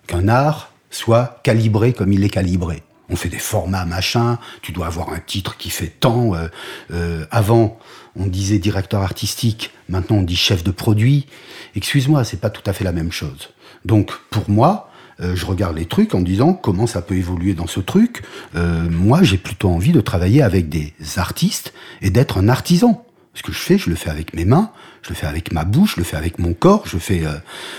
qu'un 0.06 0.28
art 0.28 0.72
soit 0.90 1.40
calibré 1.42 1.92
comme 1.92 2.12
il 2.12 2.24
est 2.24 2.30
calibré. 2.30 2.82
On 3.08 3.16
fait 3.16 3.28
des 3.28 3.38
formats 3.38 3.84
machin, 3.84 4.38
tu 4.62 4.72
dois 4.72 4.86
avoir 4.86 5.10
un 5.10 5.18
titre 5.18 5.56
qui 5.56 5.70
fait 5.70 5.88
tant. 5.88 6.34
Euh, 6.34 6.48
euh, 6.92 7.24
avant, 7.30 7.78
on 8.16 8.26
disait 8.26 8.58
directeur 8.58 9.02
artistique, 9.02 9.70
maintenant 9.88 10.16
on 10.16 10.22
dit 10.22 10.36
chef 10.36 10.62
de 10.62 10.70
produit. 10.70 11.26
Excuse-moi, 11.74 12.24
c'est 12.24 12.40
pas 12.40 12.50
tout 12.50 12.62
à 12.66 12.72
fait 12.72 12.84
la 12.84 12.92
même 12.92 13.12
chose. 13.12 13.50
Donc 13.84 14.12
pour 14.30 14.48
moi, 14.50 14.88
je 15.34 15.44
regarde 15.44 15.76
les 15.76 15.84
trucs 15.84 16.14
en 16.14 16.22
disant 16.22 16.54
comment 16.54 16.86
ça 16.86 17.02
peut 17.02 17.14
évoluer 17.14 17.52
dans 17.52 17.66
ce 17.66 17.80
truc. 17.80 18.22
moi, 18.54 19.22
j'ai 19.22 19.36
plutôt 19.36 19.68
envie 19.68 19.92
de 19.92 20.00
travailler 20.00 20.40
avec 20.40 20.70
des 20.70 20.94
artistes 21.16 21.74
et 22.00 22.08
d'être 22.08 22.38
un 22.38 22.48
artisan. 22.48 23.04
Ce 23.34 23.42
que 23.42 23.52
je 23.52 23.58
fais, 23.58 23.78
je 23.78 23.88
le 23.88 23.94
fais 23.94 24.10
avec 24.10 24.34
mes 24.34 24.44
mains, 24.44 24.70
je 25.02 25.10
le 25.10 25.14
fais 25.14 25.26
avec 25.26 25.52
ma 25.52 25.64
bouche, 25.64 25.94
je 25.94 26.00
le 26.00 26.04
fais 26.04 26.16
avec 26.16 26.40
mon 26.40 26.52
corps, 26.52 26.82
je 26.86 26.98
fais, 26.98 27.24
euh, 27.24 27.34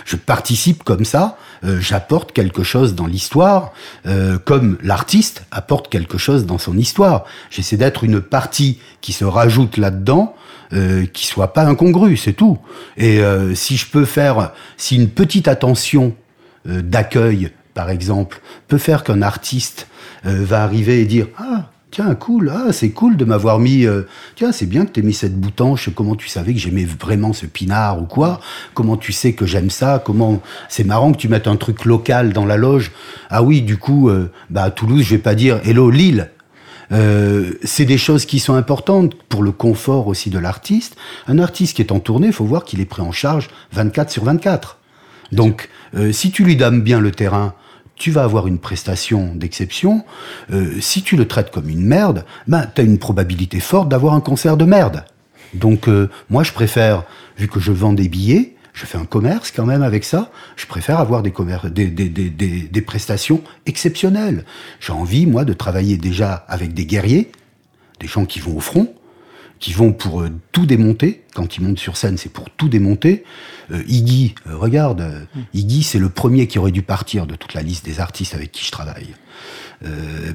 je 0.05 0.15
participe 0.15 0.83
comme 0.83 1.03
ça, 1.03 1.37
euh, 1.65 1.79
j'apporte 1.81 2.31
quelque 2.31 2.63
chose 2.63 2.95
dans 2.95 3.05
l'histoire, 3.05 3.73
euh, 4.05 4.37
comme 4.37 4.77
l'artiste 4.81 5.45
apporte 5.51 5.89
quelque 5.89 6.17
chose 6.17 6.45
dans 6.45 6.57
son 6.57 6.77
histoire. 6.77 7.25
J'essaie 7.49 7.75
d'être 7.75 8.05
une 8.05 8.21
partie 8.21 8.79
qui 9.01 9.11
se 9.11 9.25
rajoute 9.25 9.77
là-dedans, 9.77 10.35
qui 11.11 11.27
soit 11.27 11.51
pas 11.51 11.65
incongrue, 11.65 12.15
c'est 12.15 12.31
tout. 12.31 12.57
Et 12.95 13.19
si 13.55 13.75
je 13.75 13.87
peux 13.87 14.05
faire, 14.05 14.53
si 14.77 14.95
une 14.95 15.09
petite 15.09 15.49
attention 15.49 16.15
d'accueil, 16.63 17.51
par 17.73 17.89
exemple, 17.89 18.39
peut 18.69 18.77
faire 18.77 19.03
qu'un 19.03 19.21
artiste 19.21 19.87
va 20.23 20.63
arriver 20.63 21.01
et 21.01 21.05
dire 21.05 21.27
ah 21.37 21.71
Tiens, 21.91 22.15
cool, 22.15 22.49
ah, 22.55 22.71
c'est 22.71 22.91
cool 22.91 23.17
de 23.17 23.25
m'avoir 23.25 23.59
mis. 23.59 23.85
Euh, 23.85 24.03
tiens, 24.35 24.53
c'est 24.53 24.65
bien 24.65 24.85
que 24.85 24.91
t'aies 24.91 25.01
mis 25.01 25.13
cette 25.13 25.37
boutanche. 25.37 25.89
Comment 25.93 26.15
tu 26.15 26.29
savais 26.29 26.53
que 26.53 26.59
j'aimais 26.59 26.85
vraiment 26.85 27.33
ce 27.33 27.45
pinard 27.45 28.01
ou 28.01 28.05
quoi? 28.05 28.39
Comment 28.73 28.95
tu 28.95 29.11
sais 29.11 29.33
que 29.33 29.45
j'aime 29.45 29.69
ça? 29.69 30.01
Comment 30.03 30.41
C'est 30.69 30.85
marrant 30.85 31.11
que 31.11 31.17
tu 31.17 31.27
mettes 31.27 31.47
un 31.47 31.57
truc 31.57 31.83
local 31.83 32.31
dans 32.31 32.45
la 32.45 32.55
loge. 32.55 32.93
Ah 33.29 33.43
oui, 33.43 33.61
du 33.61 33.75
coup, 33.75 34.07
euh, 34.07 34.31
bah 34.49 34.63
à 34.63 34.71
Toulouse, 34.71 35.03
je 35.03 35.15
vais 35.15 35.21
pas 35.21 35.35
dire 35.35 35.59
Hello 35.65 35.89
Lille. 35.91 36.31
Euh, 36.93 37.55
c'est 37.61 37.85
des 37.85 37.97
choses 37.97 38.25
qui 38.25 38.39
sont 38.39 38.53
importantes 38.53 39.13
pour 39.27 39.43
le 39.43 39.51
confort 39.51 40.07
aussi 40.07 40.29
de 40.29 40.39
l'artiste. 40.39 40.95
Un 41.27 41.39
artiste 41.39 41.75
qui 41.75 41.81
est 41.81 41.91
en 41.91 41.99
tournée, 41.99 42.27
il 42.27 42.33
faut 42.33 42.45
voir 42.45 42.63
qu'il 42.63 42.79
est 42.79 42.85
pris 42.85 43.01
en 43.01 43.11
charge 43.11 43.49
24 43.73 44.09
sur 44.09 44.23
24. 44.23 44.77
Donc, 45.33 45.69
si 46.11 46.31
tu 46.31 46.43
lui 46.43 46.57
donnes 46.57 46.81
bien 46.81 46.99
le 46.99 47.11
terrain, 47.11 47.53
tu 48.01 48.09
vas 48.09 48.23
avoir 48.23 48.47
une 48.47 48.57
prestation 48.57 49.35
d'exception. 49.35 50.03
Euh, 50.51 50.81
si 50.81 51.03
tu 51.03 51.15
le 51.15 51.27
traites 51.27 51.51
comme 51.51 51.69
une 51.69 51.85
merde, 51.85 52.25
ben, 52.47 52.65
tu 52.73 52.81
as 52.81 52.83
une 52.83 52.97
probabilité 52.97 53.59
forte 53.59 53.89
d'avoir 53.89 54.15
un 54.15 54.21
concert 54.21 54.57
de 54.57 54.65
merde. 54.65 55.05
Donc 55.53 55.87
euh, 55.87 56.09
moi, 56.31 56.41
je 56.41 56.51
préfère, 56.51 57.03
vu 57.37 57.47
que 57.47 57.59
je 57.59 57.71
vends 57.71 57.93
des 57.93 58.09
billets, 58.09 58.55
je 58.73 58.87
fais 58.87 58.97
un 58.97 59.05
commerce 59.05 59.51
quand 59.51 59.67
même 59.67 59.83
avec 59.83 60.03
ça, 60.03 60.31
je 60.55 60.65
préfère 60.65 60.99
avoir 60.99 61.21
des, 61.21 61.31
prestations 62.81 63.43
exceptionnelles. 63.67 64.45
J'ai 64.79 64.93
envie, 64.93 65.27
moi, 65.27 65.45
de 65.45 65.53
travailler 65.53 65.97
déjà 65.97 66.43
avec 66.47 66.73
des 66.73 66.87
guerriers, 66.87 67.31
des 67.99 68.07
gens 68.07 68.25
qui 68.25 68.39
vont 68.39 68.57
au 68.57 68.61
front, 68.61 68.95
qui 69.61 69.71
vont 69.73 69.93
pour 69.93 70.21
euh, 70.21 70.29
tout 70.51 70.65
démonter. 70.65 71.21
Quand 71.33 71.55
ils 71.55 71.63
montent 71.63 71.79
sur 71.79 71.95
scène, 71.95 72.17
c'est 72.17 72.33
pour 72.33 72.49
tout 72.49 72.67
démonter. 72.67 73.23
Euh, 73.71 73.83
Iggy, 73.87 74.35
euh, 74.47 74.57
regarde, 74.57 75.01
euh. 75.01 75.21
Iggy, 75.53 75.83
c'est 75.83 75.99
le 75.99 76.09
premier 76.09 76.47
qui 76.47 76.59
aurait 76.59 76.71
dû 76.71 76.81
partir 76.81 77.27
de 77.27 77.35
toute 77.35 77.53
la 77.53 77.61
liste 77.61 77.85
des 77.85 77.99
artistes 77.99 78.33
avec 78.33 78.51
qui 78.51 78.65
je 78.65 78.71
travaille. 78.71 79.15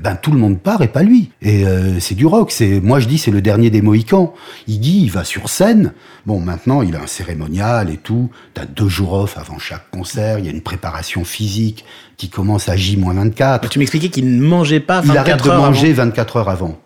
ben 0.00 0.16
tout 0.16 0.32
le 0.32 0.38
monde 0.38 0.58
part 0.58 0.80
et 0.82 0.88
pas 0.88 1.02
lui. 1.02 1.30
Et 1.42 1.64
c'est 2.00 2.14
du 2.16 2.26
rock. 2.26 2.50
C'est 2.50 2.80
moi 2.80 2.98
je 2.98 3.06
dis 3.06 3.18
c'est 3.18 3.30
le 3.30 3.40
dernier 3.40 3.70
des 3.70 3.80
Mohicans. 3.80 4.32
Iggy, 4.66 5.02
il 5.02 5.10
va 5.10 5.22
sur 5.22 5.48
scène. 5.48 5.92
Bon 6.24 6.40
maintenant 6.40 6.82
il 6.82 6.96
a 6.96 7.02
un 7.02 7.06
cérémonial 7.06 7.90
et 7.90 7.96
tout. 7.96 8.30
T'as 8.54 8.64
deux 8.64 8.88
jours 8.88 9.12
off 9.12 9.38
avant 9.38 9.58
chaque 9.58 9.88
concert. 9.90 10.40
Il 10.40 10.46
y 10.46 10.48
a 10.48 10.50
une 10.50 10.62
préparation 10.62 11.24
physique 11.24 11.84
qui 12.16 12.28
commence 12.28 12.68
à 12.68 12.76
J-24. 12.76 13.68
Tu 13.68 13.78
m'expliquais 13.78 14.08
qu'il 14.08 14.36
ne 14.36 14.42
mangeait 14.42 14.80
pas 14.80 15.00
24 15.00 15.12
il 15.12 15.18
arrête 15.18 15.44
de 15.44 15.50
manger 15.50 15.92
24 15.92 16.36
heures 16.36 16.48
avant. 16.48 16.80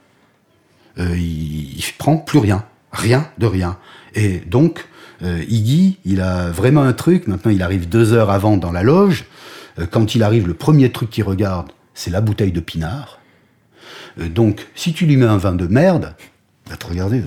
Euh, 0.99 1.17
il, 1.17 1.83
prend 1.99 2.17
plus 2.17 2.39
rien, 2.39 2.65
rien 2.93 3.29
de 3.39 3.47
rien. 3.47 3.79
Et 4.15 4.41
donc, 4.41 4.87
Euh, 5.23 5.45
Iggy, 5.51 5.99
il 6.07 6.23
a 6.23 6.49
vraiment 6.49 6.81
un 6.81 6.95
truc. 6.95 7.27
Maintenant, 7.27 7.51
il 7.51 7.63
arrive 7.63 7.87
deux 7.91 8.15
heures 8.15 8.31
avant 8.31 8.57
dans 8.57 8.73
la 8.73 8.83
loge. 8.83 9.27
Euh, 9.79 9.85
quand 9.85 10.15
il 10.15 10.23
arrive, 10.23 10.49
le 10.49 10.55
premier 10.55 10.91
truc 10.91 11.11
qu'il 11.11 11.25
regarde, 11.25 11.73
c'est 11.93 12.11
la 12.11 12.23
bouteille 12.23 12.53
de 12.53 12.61
pinard. 12.61 13.19
Donc, 14.17 14.67
si 14.75 14.95
tu 14.95 15.05
lui 15.05 15.19
mets 15.19 15.27
un 15.27 15.37
vin 15.37 15.53
de 15.53 15.67
merde, 15.67 16.15
va 16.71 16.77
te 16.79 16.87
regarder. 16.87 17.23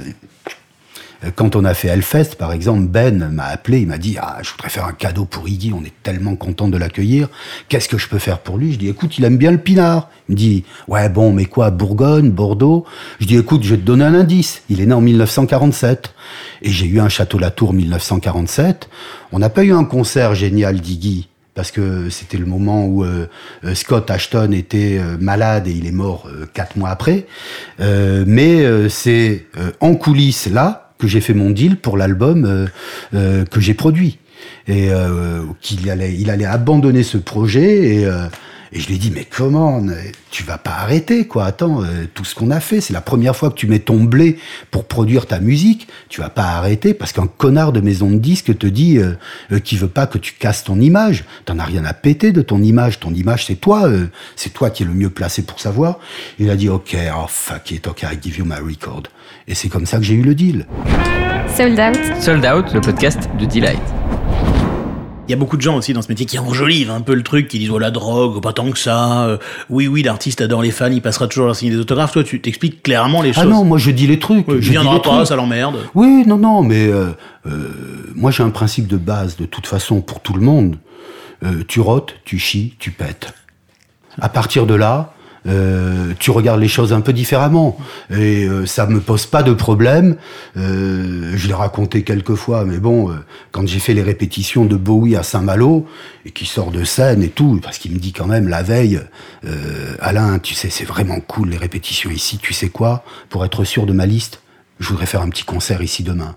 Quand 1.36 1.56
on 1.56 1.64
a 1.64 1.74
fait 1.74 1.88
Hellfest, 1.88 2.36
par 2.38 2.52
exemple, 2.52 2.88
Ben 2.88 3.30
m'a 3.30 3.46
appelé, 3.46 3.82
il 3.82 3.88
m'a 3.88 3.98
dit 3.98 4.18
Ah, 4.20 4.40
je 4.42 4.52
voudrais 4.52 4.70
faire 4.70 4.86
un 4.86 4.94
cadeau 4.94 5.26
pour 5.26 5.48
Iggy, 5.48 5.74
on 5.74 5.84
est 5.84 5.94
tellement 6.04 6.36
content 6.36 6.68
de 6.68 6.78
l'accueillir. 6.78 7.30
Qu'est-ce 7.70 7.88
que 7.88 7.98
je 7.98 8.10
peux 8.10 8.20
faire 8.20 8.40
pour 8.40 8.58
lui? 8.58 8.74
Je 8.74 8.80
dis 8.80 8.90
Écoute, 8.90 9.18
il 9.18 9.24
aime 9.24 9.38
bien 9.38 9.52
le 9.52 9.58
pinard. 9.58 10.10
Il 10.28 10.34
me 10.34 10.38
dit 10.38 10.64
Ouais, 10.88 11.08
bon, 11.10 11.32
mais 11.32 11.46
quoi, 11.46 11.72
Bourgogne, 11.72 12.30
Bordeaux? 12.30 12.86
Je 13.20 13.26
dis 13.26 13.38
Écoute, 13.38 13.64
je 13.64 13.72
vais 13.72 13.78
te 13.78 13.86
donner 13.86 14.06
un 14.06 14.14
indice. 14.14 14.64
Il 14.70 14.82
est 14.82 14.86
né 14.86 14.94
en 14.94 15.02
1947. 15.02 16.14
Et 16.62 16.70
j'ai 16.70 16.88
eu 16.88 17.00
un 17.00 17.10
Château 17.10 17.40
Latour 17.40 17.74
1947. 17.74 18.90
On 19.32 19.40
n'a 19.40 19.50
pas 19.50 19.64
eu 19.64 19.74
un 19.74 19.86
concert 19.86 20.36
génial 20.36 20.80
d'Iggy. 20.80 21.30
Parce 21.56 21.70
que 21.70 22.10
c'était 22.10 22.38
le 22.38 22.48
moment 22.48 22.86
où 22.86 23.04
euh, 23.04 23.28
euh, 23.64 23.76
Scott 23.76 24.10
Ashton 24.10 24.52
était 24.54 24.98
euh, 24.98 25.18
malade 25.20 25.68
et 25.68 25.72
il 25.72 25.86
est 25.86 25.92
mort 25.92 26.28
quatre 26.54 26.78
mois 26.78 26.90
après. 26.90 27.28
Mais 27.80 28.90
c'est 28.90 29.46
en 29.80 29.96
coulisses 29.96 30.48
là 30.48 30.83
j'ai 31.08 31.22
fait 31.22 31.34
mon 31.34 31.50
deal 31.50 31.78
pour 31.78 31.98
l'album 31.98 32.46
euh, 32.46 32.68
euh, 33.14 33.46
que 33.46 33.60
j'ai 33.60 33.74
produit. 33.74 34.20
Et 34.68 34.92
euh, 34.92 35.42
qu'il 35.62 35.90
allait, 35.90 36.16
il 36.18 36.30
allait 36.30 36.46
abandonner 36.46 37.04
ce 37.04 37.18
projet 37.18 37.96
et, 37.96 38.08
et 38.74 38.80
je 38.80 38.88
lui 38.88 38.96
ai 38.96 38.98
dit 38.98 39.12
mais 39.12 39.26
comment 39.26 39.82
tu 40.32 40.44
vas 40.44 40.58
pas 40.58 40.72
arrêter 40.72 41.28
quoi. 41.28 41.46
Attends 41.46 41.84
euh, 41.84 42.08
tout 42.14 42.26
ce 42.26 42.36
qu'on 42.36 42.52
a 42.52 42.60
fait 42.60 42.82
c'est 42.82 42.94
la 42.94 43.02
première 43.02 43.36
fois 43.36 43.50
que 43.50 43.56
tu 43.56 43.68
mets 43.68 43.80
ton 43.80 44.04
blé 44.04 44.38
pour 44.72 44.86
produire 44.86 45.28
ta 45.28 45.40
musique 45.40 45.88
tu 46.10 46.22
vas 46.22 46.30
pas 46.30 46.44
arrêter 46.44 46.94
parce 46.94 47.12
qu'un 47.12 47.28
connard 47.28 47.72
de 47.72 47.82
maison 47.82 48.10
de 48.10 48.18
disques 48.18 48.58
te 48.58 48.68
dit 48.68 48.98
euh, 48.98 49.14
euh, 49.52 49.60
qu'il 49.60 49.80
veut 49.80 49.88
pas 49.88 50.08
que 50.08 50.18
tu 50.18 50.34
casses 50.34 50.64
ton 50.64 50.80
image. 50.80 51.26
T'en 51.46 51.60
as 51.60 51.66
rien 51.66 51.86
à 51.86 51.94
péter 51.94 52.32
de 52.32 52.42
ton 52.42 52.62
image. 52.62 53.00
Ton 53.00 53.14
image 53.14 53.46
c'est 53.46 53.56
toi 53.56 53.88
euh, 53.88 54.08
c'est 54.36 54.54
toi 54.54 54.70
qui 54.70 54.84
es 54.84 54.86
le 54.86 54.94
mieux 54.94 55.10
placé 55.10 55.44
pour 55.44 55.60
savoir. 55.60 56.00
Il 56.40 56.50
a 56.50 56.56
dit 56.56 56.70
ok 56.70 56.96
oh 57.16 57.26
fuck 57.28 57.72
it 57.72 57.88
ok 57.88 58.04
I 58.04 58.18
give 58.22 58.38
you 58.38 58.46
my 58.46 58.58
record. 58.58 59.04
Et 59.48 59.56
c'est 59.56 59.70
comme 59.70 59.86
ça 59.86 59.98
que 59.98 60.04
j'ai 60.04 60.16
eu 60.16 60.24
le 60.24 60.36
deal. 60.36 60.66
Sold 61.56 61.80
Out. 61.80 62.22
Sold 62.22 62.46
Out, 62.46 62.74
le 62.74 62.82
podcast 62.82 63.30
de 63.40 63.46
Delight. 63.46 63.82
Il 65.28 65.32
y 65.32 65.34
a 65.34 65.38
beaucoup 65.38 65.56
de 65.56 65.62
gens 65.62 65.78
aussi 65.78 65.94
dans 65.94 66.02
ce 66.02 66.10
métier 66.10 66.26
qui 66.26 66.38
enjolivent 66.38 66.92
un 66.92 67.00
peu 67.00 67.14
le 67.14 67.24
truc, 67.24 67.48
qui 67.48 67.58
disent 67.58 67.70
oh 67.70 67.80
la 67.80 67.92
drogue, 67.92 68.42
pas 68.42 68.52
tant 68.52 68.70
que 68.72 68.78
ça. 68.78 69.24
euh, 69.24 69.38
oui, 69.70 69.88
oui, 69.88 70.04
l'artiste 70.04 70.42
adore 70.42 70.62
les 70.62 70.72
fans, 70.72 70.92
il 70.92 71.02
passera 71.02 71.28
toujours 71.28 71.46
leur 71.46 71.56
signer 71.56 71.72
des 71.72 71.80
autographes. 71.80 72.12
Toi, 72.12 72.26
tu 72.26 72.42
t'expliques 72.42 72.84
clairement 72.84 73.22
les 73.22 73.30
ah 73.38 73.44
choses. 73.44 73.52
non 73.52 73.64
moi 73.64 73.78
je 73.78 73.92
dis 73.92 74.06
les 74.06 74.20
trucs 74.20 74.46
Oui, 74.50 74.58
je 74.60 74.72
viendra 74.72 75.02
pas, 75.02 75.16
trucs. 75.16 75.28
ça 75.28 75.38
l'emmerde. 75.38 75.78
Oui, 75.96 76.24
non, 76.28 76.38
non, 76.38 76.62
mais 76.62 76.88
euh, 76.88 77.12
euh, 77.46 77.70
moi 78.16 78.32
j'ai 78.32 78.44
un 78.44 78.50
principe 78.50 78.88
de 78.88 78.98
base 78.98 79.38
de 79.38 79.46
toute 79.46 79.66
façon 79.66 80.02
pour 80.02 80.20
tout 80.20 80.34
le 80.34 80.42
monde. 80.42 80.78
Tu 81.68 81.82
rotes, 81.82 82.16
tu 82.24 82.40
chies, 82.40 82.74
tu 82.80 82.92
pètes. 82.92 83.34
À 84.22 84.30
partir 84.30 84.66
de 84.66 84.76
là, 84.76 85.13
euh, 85.48 86.14
tu 86.20 86.32
regardes 86.32 86.60
les 86.60 86.68
choses 86.68 86.94
un 86.94 87.02
peu 87.02 87.14
différemment. 87.14 87.78
Et 88.10 88.46
euh, 88.46 88.66
ça 88.66 88.86
me 88.86 89.00
pose 89.00 89.26
pas 89.26 89.44
de 89.44 89.54
problème. 89.54 90.16
Euh, 90.58 91.34
je 91.36 91.48
l'ai 91.48 91.54
raconté 91.54 92.04
quelques 92.04 92.36
fois, 92.36 92.66
mais 92.66 92.78
bon, 92.78 93.12
euh, 93.12 93.16
quand 93.52 93.68
j'ai 93.68 93.80
fait 93.80 93.94
les 93.94 94.04
répétitions 94.04 94.66
de 94.66 94.76
Bowie 94.76 95.16
à 95.16 95.24
Saint-Malo, 95.24 95.88
et 96.26 96.32
qui 96.32 96.46
sort 96.46 96.72
de 96.72 96.84
scène 96.84 97.24
et 97.24 97.30
tout, 97.30 97.60
parce 97.62 97.78
qu'il 97.78 97.92
me 97.92 98.00
dit 98.00 98.14
quand 98.14 98.28
même 98.28 98.48
la 98.48 98.64
veille, 98.64 99.02
euh, 99.46 99.96
Alain, 100.00 100.40
tu 100.40 100.54
sais, 100.54 100.70
c'est 100.70 100.86
vraiment 100.86 101.20
cool 101.20 101.50
les 101.50 101.58
répétitions 101.58 102.10
ici, 102.10 102.38
tu 102.38 102.54
sais 102.54 102.70
quoi? 102.70 103.04
Pour 103.30 103.44
être 103.46 103.64
sûr 103.64 103.86
de 103.86 103.94
ma 103.94 104.06
liste, 104.06 104.42
je 104.80 104.90
voudrais 104.90 105.06
faire 105.06 105.22
un 105.22 105.30
petit 105.30 105.44
concert 105.44 105.82
ici 105.82 106.04
demain. 106.04 106.36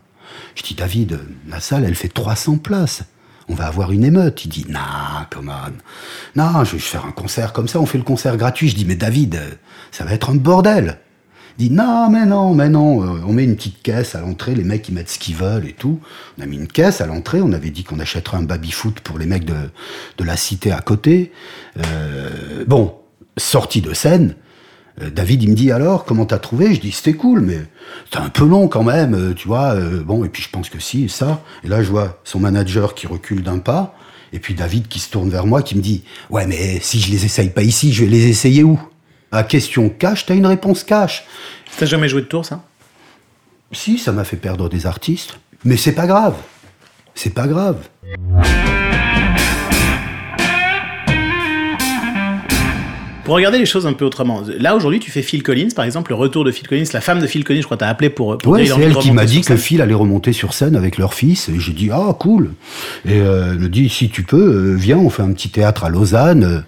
Je 0.54 0.62
dis, 0.62 0.74
David, 0.74 1.20
la 1.48 1.60
salle, 1.60 1.84
elle 1.84 1.94
fait 1.94 2.08
300 2.08 2.58
places. 2.58 3.04
On 3.48 3.54
va 3.54 3.66
avoir 3.66 3.92
une 3.92 4.04
émeute. 4.04 4.44
Il 4.44 4.48
dit, 4.48 4.66
nah, 4.68 5.26
come 5.30 5.52
on. 5.52 5.72
Non, 6.40 6.64
je 6.64 6.72
vais 6.72 6.78
faire 6.78 7.06
un 7.06 7.12
concert 7.12 7.52
comme 7.52 7.68
ça, 7.68 7.80
on 7.80 7.86
fait 7.86 7.98
le 7.98 8.04
concert 8.04 8.36
gratuit. 8.36 8.68
Je 8.68 8.76
dis, 8.76 8.84
mais 8.84 8.96
David, 8.96 9.38
ça 9.90 10.04
va 10.04 10.12
être 10.12 10.30
un 10.30 10.34
bordel. 10.34 10.98
Il 11.58 11.68
dit, 11.68 11.74
non, 11.74 12.10
mais 12.10 12.26
non, 12.26 12.54
mais 12.54 12.68
non. 12.68 13.02
euh, 13.02 13.22
On 13.26 13.32
met 13.32 13.44
une 13.44 13.56
petite 13.56 13.80
caisse 13.82 14.14
à 14.14 14.20
l'entrée, 14.20 14.54
les 14.54 14.64
mecs, 14.64 14.86
ils 14.88 14.94
mettent 14.94 15.08
ce 15.08 15.18
qu'ils 15.18 15.36
veulent 15.36 15.66
et 15.66 15.72
tout. 15.72 16.00
On 16.38 16.42
a 16.42 16.46
mis 16.46 16.56
une 16.56 16.66
caisse 16.66 17.00
à 17.00 17.06
l'entrée, 17.06 17.40
on 17.40 17.52
avait 17.52 17.70
dit 17.70 17.82
qu'on 17.82 17.98
achèterait 17.98 18.36
un 18.36 18.42
baby-foot 18.42 19.00
pour 19.00 19.18
les 19.18 19.24
mecs 19.26 19.46
de, 19.46 19.54
de 20.18 20.24
la 20.24 20.36
cité 20.36 20.70
à 20.70 20.80
côté. 20.80 21.32
Euh, 21.78 22.64
bon, 22.66 22.94
sortie 23.38 23.80
de 23.80 23.94
scène, 23.94 24.34
euh, 25.02 25.10
David, 25.10 25.42
il 25.42 25.50
me 25.50 25.54
dit 25.54 25.70
alors, 25.72 26.04
comment 26.04 26.24
t'as 26.26 26.38
trouvé? 26.38 26.74
Je 26.74 26.80
dis 26.80 26.92
c'était 26.92 27.14
cool, 27.14 27.40
mais 27.40 27.60
c'était 28.04 28.18
un 28.18 28.28
peu 28.28 28.46
long 28.46 28.68
quand 28.68 28.82
même, 28.82 29.14
euh, 29.14 29.34
tu 29.34 29.48
vois. 29.48 29.74
euh, 29.74 30.02
bon, 30.02 30.24
et 30.24 30.28
puis 30.28 30.42
je 30.42 30.50
pense 30.50 30.68
que 30.68 30.80
si, 30.80 31.04
et 31.04 31.08
ça. 31.08 31.42
Et 31.64 31.68
là, 31.68 31.82
je 31.82 31.90
vois 31.90 32.20
son 32.24 32.40
manager 32.40 32.94
qui 32.94 33.06
recule 33.06 33.42
d'un 33.42 33.58
pas, 33.58 33.94
et 34.32 34.38
puis 34.38 34.54
David 34.54 34.88
qui 34.88 34.98
se 34.98 35.10
tourne 35.10 35.28
vers 35.30 35.46
moi, 35.46 35.62
qui 35.62 35.76
me 35.76 35.82
dit 35.82 36.04
ouais, 36.30 36.46
mais 36.46 36.80
si 36.80 37.00
je 37.00 37.10
les 37.10 37.24
essaye 37.24 37.50
pas 37.50 37.62
ici, 37.62 37.92
je 37.92 38.04
vais 38.04 38.10
les 38.10 38.28
essayer 38.28 38.62
où? 38.62 38.80
À 39.32 39.42
question 39.42 39.88
cash, 39.88 40.24
t'as 40.26 40.34
une 40.34 40.46
réponse 40.46 40.84
cash. 40.84 41.26
T'as 41.78 41.86
jamais 41.86 42.08
joué 42.08 42.22
de 42.22 42.26
tour, 42.26 42.46
ça? 42.46 42.62
Si, 43.72 43.98
ça 43.98 44.12
m'a 44.12 44.24
fait 44.24 44.36
perdre 44.36 44.68
des 44.68 44.86
artistes, 44.86 45.38
mais 45.64 45.76
c'est 45.76 45.92
pas 45.92 46.06
grave. 46.06 46.36
C'est 47.14 47.34
pas 47.34 47.46
grave. 47.48 47.78
Pour 53.26 53.34
regarder 53.34 53.58
les 53.58 53.66
choses 53.66 53.88
un 53.88 53.92
peu 53.92 54.04
autrement, 54.04 54.42
là 54.56 54.76
aujourd'hui 54.76 55.00
tu 55.00 55.10
fais 55.10 55.20
Phil 55.20 55.42
Collins 55.42 55.70
par 55.74 55.84
exemple, 55.84 56.12
le 56.12 56.14
retour 56.14 56.44
de 56.44 56.52
Phil 56.52 56.68
Collins, 56.68 56.84
la 56.92 57.00
femme 57.00 57.18
de 57.18 57.26
Phil 57.26 57.42
Collins, 57.42 57.60
je 57.60 57.64
crois 57.64 57.76
que 57.76 57.80
t'as 57.80 57.88
appelé 57.88 58.08
pour, 58.08 58.38
pour 58.38 58.52
Ouais, 58.52 58.64
c'est 58.64 58.80
elle 58.80 58.94
qui 58.94 59.10
m'a 59.10 59.24
dit 59.24 59.40
que. 59.40 59.56
Phil 59.56 59.82
allait 59.82 59.94
remonter 59.94 60.32
sur 60.32 60.54
scène 60.54 60.76
avec 60.76 60.96
leur 60.96 61.12
fils. 61.12 61.48
Et 61.48 61.58
j'ai 61.58 61.72
dit, 61.72 61.90
ah, 61.92 62.14
cool. 62.16 62.52
Et 63.04 63.18
euh, 63.18 63.50
elle 63.50 63.58
me 63.58 63.68
dit, 63.68 63.88
si 63.88 64.10
tu 64.10 64.22
peux, 64.22 64.36
euh, 64.36 64.74
viens, 64.76 64.98
on 64.98 65.10
fait 65.10 65.22
un 65.22 65.32
petit 65.32 65.48
théâtre 65.48 65.82
à 65.82 65.88
Lausanne. 65.88 66.64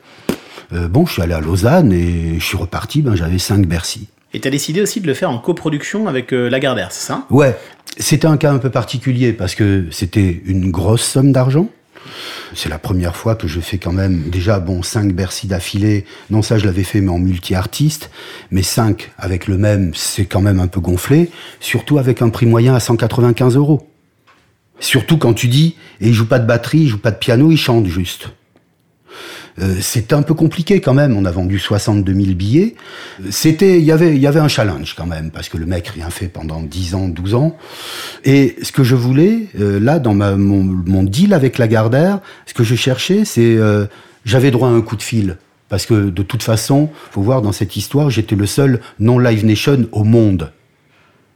Euh, 0.72 0.88
bon, 0.88 1.06
je 1.06 1.12
suis 1.12 1.22
allé 1.22 1.32
à 1.32 1.40
Lausanne 1.40 1.92
et 1.92 2.40
je 2.40 2.44
suis 2.44 2.56
reparti, 2.56 3.02
ben, 3.02 3.14
j'avais 3.14 3.38
5 3.38 3.64
Bercy. 3.66 4.08
Et 4.34 4.40
t'as 4.40 4.50
décidé 4.50 4.82
aussi 4.82 5.00
de 5.00 5.06
le 5.06 5.14
faire 5.14 5.30
en 5.30 5.38
coproduction 5.38 6.08
avec 6.08 6.32
euh, 6.32 6.50
Lagardère, 6.50 6.90
c'est 6.90 7.06
ça? 7.06 7.24
Ouais, 7.30 7.56
c'était 7.98 8.26
un 8.26 8.36
cas 8.36 8.50
un 8.50 8.58
peu 8.58 8.70
particulier 8.70 9.32
parce 9.32 9.54
que 9.54 9.84
c'était 9.92 10.42
une 10.44 10.72
grosse 10.72 11.04
somme 11.04 11.30
d'argent. 11.30 11.68
C'est 12.54 12.68
la 12.68 12.78
première 12.78 13.16
fois 13.16 13.34
que 13.34 13.48
je 13.48 13.60
fais 13.60 13.78
quand 13.78 13.92
même 13.92 14.30
déjà 14.30 14.60
bon 14.60 14.82
5 14.82 15.12
Bercy 15.12 15.46
d'affilée. 15.46 16.04
Non, 16.30 16.42
ça 16.42 16.58
je 16.58 16.66
l'avais 16.66 16.84
fait 16.84 17.00
mais 17.00 17.10
en 17.10 17.18
multi-artiste, 17.18 18.10
mais 18.50 18.62
5 18.62 19.12
avec 19.18 19.46
le 19.46 19.58
même, 19.58 19.92
c'est 19.94 20.26
quand 20.26 20.40
même 20.40 20.60
un 20.60 20.66
peu 20.66 20.80
gonflé, 20.80 21.30
surtout 21.60 21.98
avec 21.98 22.22
un 22.22 22.30
prix 22.30 22.46
moyen 22.46 22.74
à 22.74 22.80
195 22.80 23.56
euros. 23.56 23.88
Surtout 24.80 25.18
quand 25.18 25.34
tu 25.34 25.48
dis 25.48 25.76
et 26.00 26.08
il 26.08 26.14
joue 26.14 26.26
pas 26.26 26.38
de 26.38 26.46
batterie, 26.46 26.80
il 26.80 26.88
joue 26.88 26.98
pas 26.98 27.10
de 27.10 27.18
piano, 27.18 27.50
il 27.50 27.56
chante 27.56 27.86
juste. 27.86 28.28
Euh, 29.60 29.76
c'était 29.80 30.14
un 30.14 30.22
peu 30.22 30.34
compliqué 30.34 30.80
quand 30.80 30.94
même. 30.94 31.16
On 31.16 31.24
a 31.24 31.30
vendu 31.30 31.58
62 31.58 32.12
000 32.12 32.26
billets. 32.34 32.74
Euh, 33.20 33.28
C'était, 33.30 33.78
il 33.78 33.84
y 33.84 33.92
avait, 33.92 34.14
il 34.14 34.20
y 34.20 34.26
avait 34.26 34.40
un 34.40 34.48
challenge 34.48 34.94
quand 34.96 35.06
même 35.06 35.30
parce 35.30 35.48
que 35.48 35.56
le 35.56 35.66
mec 35.66 35.88
rien 35.88 36.10
fait 36.10 36.28
pendant 36.28 36.62
10 36.62 36.94
ans, 36.94 37.08
12 37.08 37.34
ans. 37.34 37.56
Et 38.24 38.56
ce 38.62 38.72
que 38.72 38.84
je 38.84 38.94
voulais 38.94 39.46
euh, 39.60 39.80
là 39.80 39.98
dans 39.98 40.14
ma, 40.14 40.36
mon, 40.36 40.62
mon 40.62 41.02
deal 41.02 41.34
avec 41.34 41.58
Lagardère, 41.58 42.20
ce 42.46 42.54
que 42.54 42.64
je 42.64 42.74
cherchais, 42.74 43.24
c'est 43.24 43.58
j'avais 44.24 44.50
droit 44.50 44.68
à 44.68 44.72
un 44.72 44.80
coup 44.80 44.96
de 44.96 45.02
fil 45.02 45.36
parce 45.68 45.86
que 45.86 46.10
de 46.10 46.22
toute 46.22 46.42
façon, 46.42 46.90
faut 47.10 47.22
voir 47.22 47.42
dans 47.42 47.52
cette 47.52 47.76
histoire, 47.76 48.10
j'étais 48.10 48.36
le 48.36 48.46
seul 48.46 48.80
non 48.98 49.18
Live 49.18 49.44
Nation 49.44 49.86
au 49.92 50.04
monde. 50.04 50.52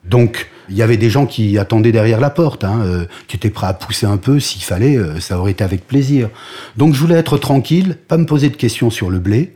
Donc, 0.05 0.51
il 0.69 0.77
y 0.77 0.83
avait 0.83 0.97
des 0.97 1.11
gens 1.11 1.27
qui 1.27 1.59
attendaient 1.59 1.93
derrière 1.93 2.21
la 2.21 2.31
porte, 2.31 2.65
hein, 2.65 2.81
euh, 2.85 3.05
qui 3.29 3.37
étaient 3.37 3.51
prêts 3.51 3.67
à 3.67 3.75
pousser 3.75 4.07
un 4.07 4.17
peu 4.17 4.41
s'il 4.41 4.63
fallait, 4.63 4.97
euh, 4.97 5.21
ça 5.21 5.39
aurait 5.39 5.53
été 5.53 5.65
avec 5.65 5.87
plaisir. 5.87 6.29
Donc, 6.77 6.95
je 6.95 7.01
voulais 7.01 7.17
être 7.17 7.39
tranquille, 7.39 7.97
pas 8.09 8.17
me 8.17 8.27
poser 8.27 8.49
de 8.49 8.57
questions 8.57 8.91
sur 8.91 9.11
le 9.11 9.19
blé. 9.19 9.55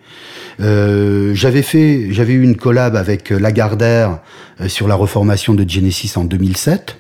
Euh, 0.61 1.35
j'avais 1.35 1.63
fait, 1.63 2.13
j'avais 2.13 2.33
eu 2.33 2.43
une 2.43 2.57
collab 2.57 2.97
avec 2.97 3.31
euh, 3.31 3.39
Lagardère 3.39 4.21
euh, 4.61 4.69
sur 4.69 4.89
la 4.89 4.95
reformation 4.95 5.55
de 5.55 5.69
Genesis 5.69 6.13
en 6.17 6.25
2007, 6.25 6.99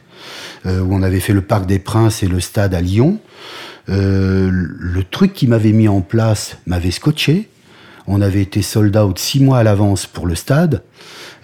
euh, 0.66 0.80
où 0.80 0.94
on 0.94 1.02
avait 1.02 1.20
fait 1.20 1.32
le 1.32 1.40
Parc 1.40 1.66
des 1.66 1.78
Princes 1.78 2.22
et 2.22 2.28
le 2.28 2.40
stade 2.40 2.74
à 2.74 2.80
Lyon. 2.80 3.18
Le 3.88 5.02
truc 5.08 5.32
qui 5.32 5.46
m'avait 5.46 5.70
mis 5.70 5.86
en 5.86 6.00
place 6.00 6.58
m'avait 6.66 6.90
scotché. 6.90 7.48
On 8.08 8.20
avait 8.20 8.42
été 8.42 8.60
sold 8.60 8.96
out 8.96 9.16
six 9.16 9.40
mois 9.40 9.58
à 9.58 9.62
l'avance 9.62 10.06
pour 10.06 10.26
le 10.26 10.34
stade, 10.34 10.82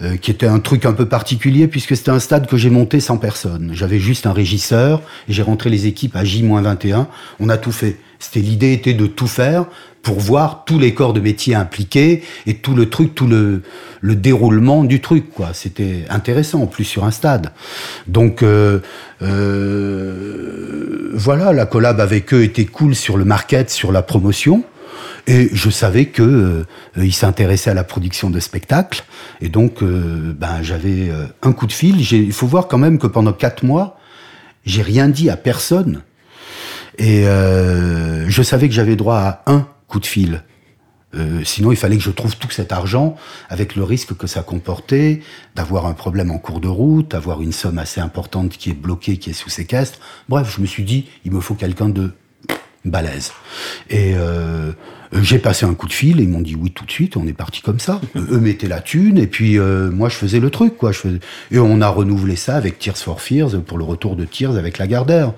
euh, 0.02 0.16
qui 0.16 0.30
était 0.30 0.46
un 0.46 0.58
truc 0.58 0.84
un 0.84 0.92
peu 0.92 1.06
particulier 1.06 1.68
puisque 1.68 1.96
c'était 1.96 2.10
un 2.10 2.18
stade 2.18 2.46
que 2.46 2.56
j'ai 2.56 2.70
monté 2.70 3.00
sans 3.00 3.18
personne. 3.18 3.70
J'avais 3.74 3.98
juste 3.98 4.26
un 4.26 4.32
régisseur 4.32 5.00
et 5.28 5.32
j'ai 5.32 5.42
rentré 5.42 5.70
les 5.70 5.86
équipes 5.86 6.16
à 6.16 6.24
J-21. 6.24 7.06
On 7.40 7.48
a 7.48 7.56
tout 7.56 7.72
fait. 7.72 7.98
C'était 8.18 8.40
l'idée 8.40 8.72
était 8.72 8.94
de 8.94 9.06
tout 9.06 9.26
faire 9.26 9.66
pour 10.02 10.18
voir 10.18 10.64
tous 10.66 10.78
les 10.78 10.94
corps 10.94 11.12
de 11.12 11.20
métier 11.20 11.54
impliqués 11.54 12.22
et 12.46 12.54
tout 12.54 12.74
le 12.74 12.88
truc, 12.90 13.14
tout 13.14 13.26
le, 13.26 13.62
le 14.00 14.16
déroulement 14.16 14.84
du 14.84 15.00
truc. 15.00 15.26
C'était 15.52 16.04
intéressant 16.10 16.62
en 16.62 16.66
plus 16.66 16.84
sur 16.84 17.04
un 17.04 17.10
stade. 17.10 17.52
Donc 18.06 18.42
euh, 18.42 18.80
euh, 19.22 21.10
voilà, 21.14 21.52
la 21.52 21.66
collab 21.66 22.00
avec 22.00 22.34
eux 22.34 22.42
était 22.42 22.66
cool 22.66 22.94
sur 22.94 23.16
le 23.16 23.24
market, 23.24 23.70
sur 23.70 23.92
la 23.92 24.02
promotion. 24.02 24.64
Et 25.26 25.50
je 25.52 25.70
savais 25.70 26.06
que 26.06 26.22
euh, 26.22 26.64
ils 26.96 27.14
s'intéressaient 27.14 27.70
à 27.70 27.74
la 27.74 27.84
production 27.84 28.28
de 28.30 28.40
spectacles. 28.40 29.04
Et 29.40 29.48
donc, 29.48 29.82
euh, 29.82 30.34
ben, 30.36 30.62
j'avais 30.62 31.10
euh, 31.10 31.26
un 31.42 31.52
coup 31.52 31.66
de 31.66 31.72
fil. 31.72 32.00
Il 32.12 32.32
faut 32.32 32.46
voir 32.46 32.66
quand 32.66 32.78
même 32.78 32.98
que 32.98 33.06
pendant 33.06 33.32
quatre 33.32 33.64
mois, 33.64 33.98
J'ai 34.64 34.82
rien 34.82 35.08
dit 35.08 35.28
à 35.30 35.36
personne. 35.36 36.02
Et 36.98 37.26
euh, 37.26 38.28
je 38.28 38.42
savais 38.42 38.68
que 38.68 38.74
j'avais 38.74 38.96
droit 38.96 39.16
à 39.16 39.42
un 39.46 39.66
coup 39.88 40.00
de 40.00 40.06
fil. 40.06 40.44
Euh, 41.14 41.42
sinon, 41.44 41.72
il 41.72 41.76
fallait 41.76 41.96
que 41.96 42.02
je 42.02 42.10
trouve 42.10 42.36
tout 42.36 42.50
cet 42.50 42.72
argent 42.72 43.16
avec 43.48 43.76
le 43.76 43.84
risque 43.84 44.16
que 44.16 44.26
ça 44.26 44.42
comportait 44.42 45.20
d'avoir 45.54 45.86
un 45.86 45.92
problème 45.92 46.30
en 46.30 46.38
cours 46.38 46.60
de 46.60 46.68
route, 46.68 47.10
d'avoir 47.10 47.42
une 47.42 47.52
somme 47.52 47.78
assez 47.78 48.00
importante 48.00 48.50
qui 48.50 48.70
est 48.70 48.74
bloquée, 48.74 49.18
qui 49.18 49.30
est 49.30 49.34
sous 49.34 49.50
séquestre. 49.50 49.98
Bref, 50.28 50.54
je 50.54 50.62
me 50.62 50.66
suis 50.66 50.84
dit, 50.84 51.08
il 51.24 51.32
me 51.32 51.40
faut 51.40 51.54
quelqu'un 51.54 51.90
de 51.90 52.12
balèze. 52.84 53.32
Et 53.90 54.14
euh, 54.16 54.72
j'ai 55.20 55.38
passé 55.38 55.66
un 55.66 55.74
coup 55.74 55.86
de 55.86 55.92
fil 55.92 56.20
et 56.20 56.22
ils 56.22 56.28
m'ont 56.28 56.40
dit 56.40 56.56
oui 56.56 56.70
tout 56.70 56.84
de 56.84 56.90
suite. 56.90 57.16
On 57.16 57.26
est 57.26 57.32
parti 57.32 57.60
comme 57.60 57.78
ça. 57.78 58.00
Eux 58.16 58.38
mettaient 58.38 58.68
la 58.68 58.80
thune 58.80 59.18
et 59.18 59.26
puis 59.26 59.58
euh, 59.58 59.90
moi 59.90 60.08
je 60.08 60.16
faisais 60.16 60.40
le 60.40 60.50
truc 60.50 60.76
quoi. 60.76 60.92
Je 60.92 60.98
faisais... 60.98 61.20
Et 61.50 61.58
on 61.58 61.80
a 61.80 61.88
renouvelé 61.88 62.36
ça 62.36 62.56
avec 62.56 62.78
Tears 62.78 62.96
for 62.96 63.20
Fears 63.20 63.60
pour 63.62 63.78
le 63.78 63.84
retour 63.84 64.16
de 64.16 64.24
Tears 64.24 64.56
avec 64.56 64.78
Lagardère. 64.78 65.32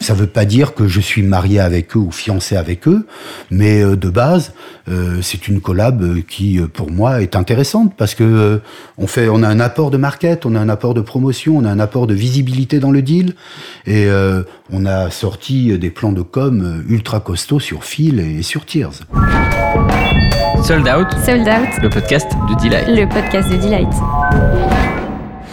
Ça 0.00 0.14
veut 0.14 0.26
pas 0.26 0.44
dire 0.44 0.74
que 0.74 0.88
je 0.88 1.00
suis 1.00 1.22
marié 1.22 1.60
avec 1.60 1.96
eux 1.96 2.00
ou 2.00 2.10
fiancé 2.10 2.56
avec 2.56 2.88
eux, 2.88 3.06
mais 3.50 3.82
euh, 3.82 3.96
de 3.96 4.10
base 4.10 4.52
euh, 4.88 5.20
c'est 5.22 5.46
une 5.46 5.60
collab 5.60 6.02
euh, 6.02 6.22
qui 6.26 6.58
euh, 6.58 6.66
pour 6.66 6.90
moi 6.90 7.22
est 7.22 7.36
intéressante 7.36 7.94
parce 7.96 8.14
que 8.14 8.24
euh, 8.24 8.58
on 8.98 9.06
fait, 9.06 9.28
on 9.28 9.42
a 9.42 9.48
un 9.48 9.60
apport 9.60 9.90
de 9.90 9.96
market, 9.96 10.44
on 10.44 10.54
a 10.54 10.60
un 10.60 10.68
apport 10.68 10.94
de 10.94 11.00
promotion, 11.00 11.56
on 11.56 11.64
a 11.64 11.70
un 11.70 11.78
apport 11.78 12.06
de 12.06 12.14
visibilité 12.14 12.80
dans 12.80 12.90
le 12.90 13.02
deal 13.02 13.34
et 13.86 14.06
euh, 14.06 14.42
on 14.72 14.84
a 14.84 15.10
sorti 15.10 15.78
des 15.78 15.90
plans 15.90 16.12
de 16.12 16.22
com 16.22 16.62
euh, 16.62 16.92
ultra 16.92 17.20
costauds 17.20 17.60
sur 17.60 17.84
Phil 17.84 18.18
et 18.18 18.42
sur 18.42 18.66
Tears. 18.66 18.92
Sold 20.64 20.86
Out, 20.88 21.08
Sold 21.24 21.48
Out, 21.48 21.82
le 21.82 21.90
podcast 21.90 22.26
de 22.48 22.54
Delight. 22.62 22.88
le 22.88 23.06
podcast 23.08 23.50
de 23.50 23.56
Delight. 23.56 23.88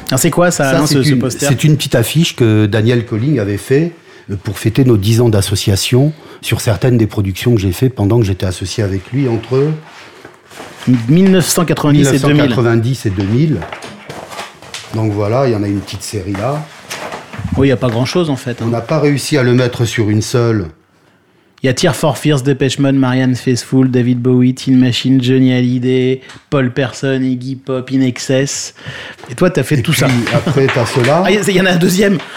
Alors 0.09 0.19
c'est 0.19 0.29
quoi 0.31 0.51
ça, 0.51 0.63
Ça, 0.65 0.69
Alain, 0.71 0.85
c'est 0.85 1.03
ce, 1.03 1.09
une- 1.09 1.19
poster 1.19 1.45
C'est 1.47 1.63
une 1.63 1.75
petite 1.75 1.95
affiche 1.95 2.35
que 2.35 2.65
Daniel 2.67 3.05
Colling 3.05 3.39
avait 3.39 3.57
fait 3.57 3.91
euh, 4.31 4.35
pour 4.41 4.57
fêter 4.57 4.85
nos 4.85 4.97
10 4.97 5.21
ans 5.21 5.29
d'association 5.29 6.13
sur 6.41 6.61
certaines 6.61 6.97
des 6.97 7.07
productions 7.07 7.53
que 7.55 7.59
j'ai 7.61 7.71
fait 7.71 7.89
pendant 7.89 8.19
que 8.19 8.25
j'étais 8.25 8.45
associé 8.45 8.83
avec 8.83 9.11
lui 9.11 9.27
entre 9.27 9.67
1990 10.87 12.07
et 12.07 12.19
2000. 12.19 12.33
1990 12.35 13.05
et 13.05 13.09
2000. 13.09 13.57
Donc 14.95 15.11
voilà, 15.11 15.47
il 15.47 15.53
y 15.53 15.55
en 15.55 15.63
a 15.63 15.67
une 15.67 15.79
petite 15.79 16.03
série 16.03 16.33
là. 16.33 16.63
Oui, 17.57 17.67
il 17.67 17.69
n'y 17.69 17.73
a 17.73 17.77
pas 17.77 17.89
grand 17.89 18.05
chose 18.05 18.29
en 18.29 18.35
fait. 18.35 18.61
hein. 18.61 18.65
On 18.67 18.69
n'a 18.69 18.81
pas 18.81 18.99
réussi 18.99 19.37
à 19.37 19.43
le 19.43 19.53
mettre 19.53 19.85
sur 19.85 20.09
une 20.09 20.21
seule. 20.21 20.67
Il 21.61 21.67
y 21.67 21.69
a 21.69 21.73
Tear 21.73 21.93
for 21.93 22.17
Fears, 22.17 22.41
Depeche 22.41 22.79
Mode, 22.79 22.95
Marianne 22.95 23.35
Faithfull, 23.35 23.91
David 23.91 24.19
Bowie, 24.21 24.53
Teen 24.55 24.77
Machine, 24.77 25.21
Johnny 25.21 25.51
Hallyday, 25.51 26.21
Paul 26.49 26.71
Person, 26.71 27.21
Iggy 27.21 27.57
Pop, 27.57 27.89
In 27.93 27.99
Excess. 27.99 28.73
Et 29.29 29.35
toi, 29.35 29.49
t'as 29.49 29.63
fait 29.63 29.79
Et 29.79 29.81
tout 29.81 29.91
puis, 29.91 29.99
ça. 29.99 30.07
Après, 30.33 30.67
t'as 30.73 30.85
cela. 30.85 31.23
Ah, 31.25 31.29
il 31.31 31.55
y 31.55 31.59
en 31.59 31.65
a 31.65 31.71
un 31.71 31.77
deuxième. 31.77 32.17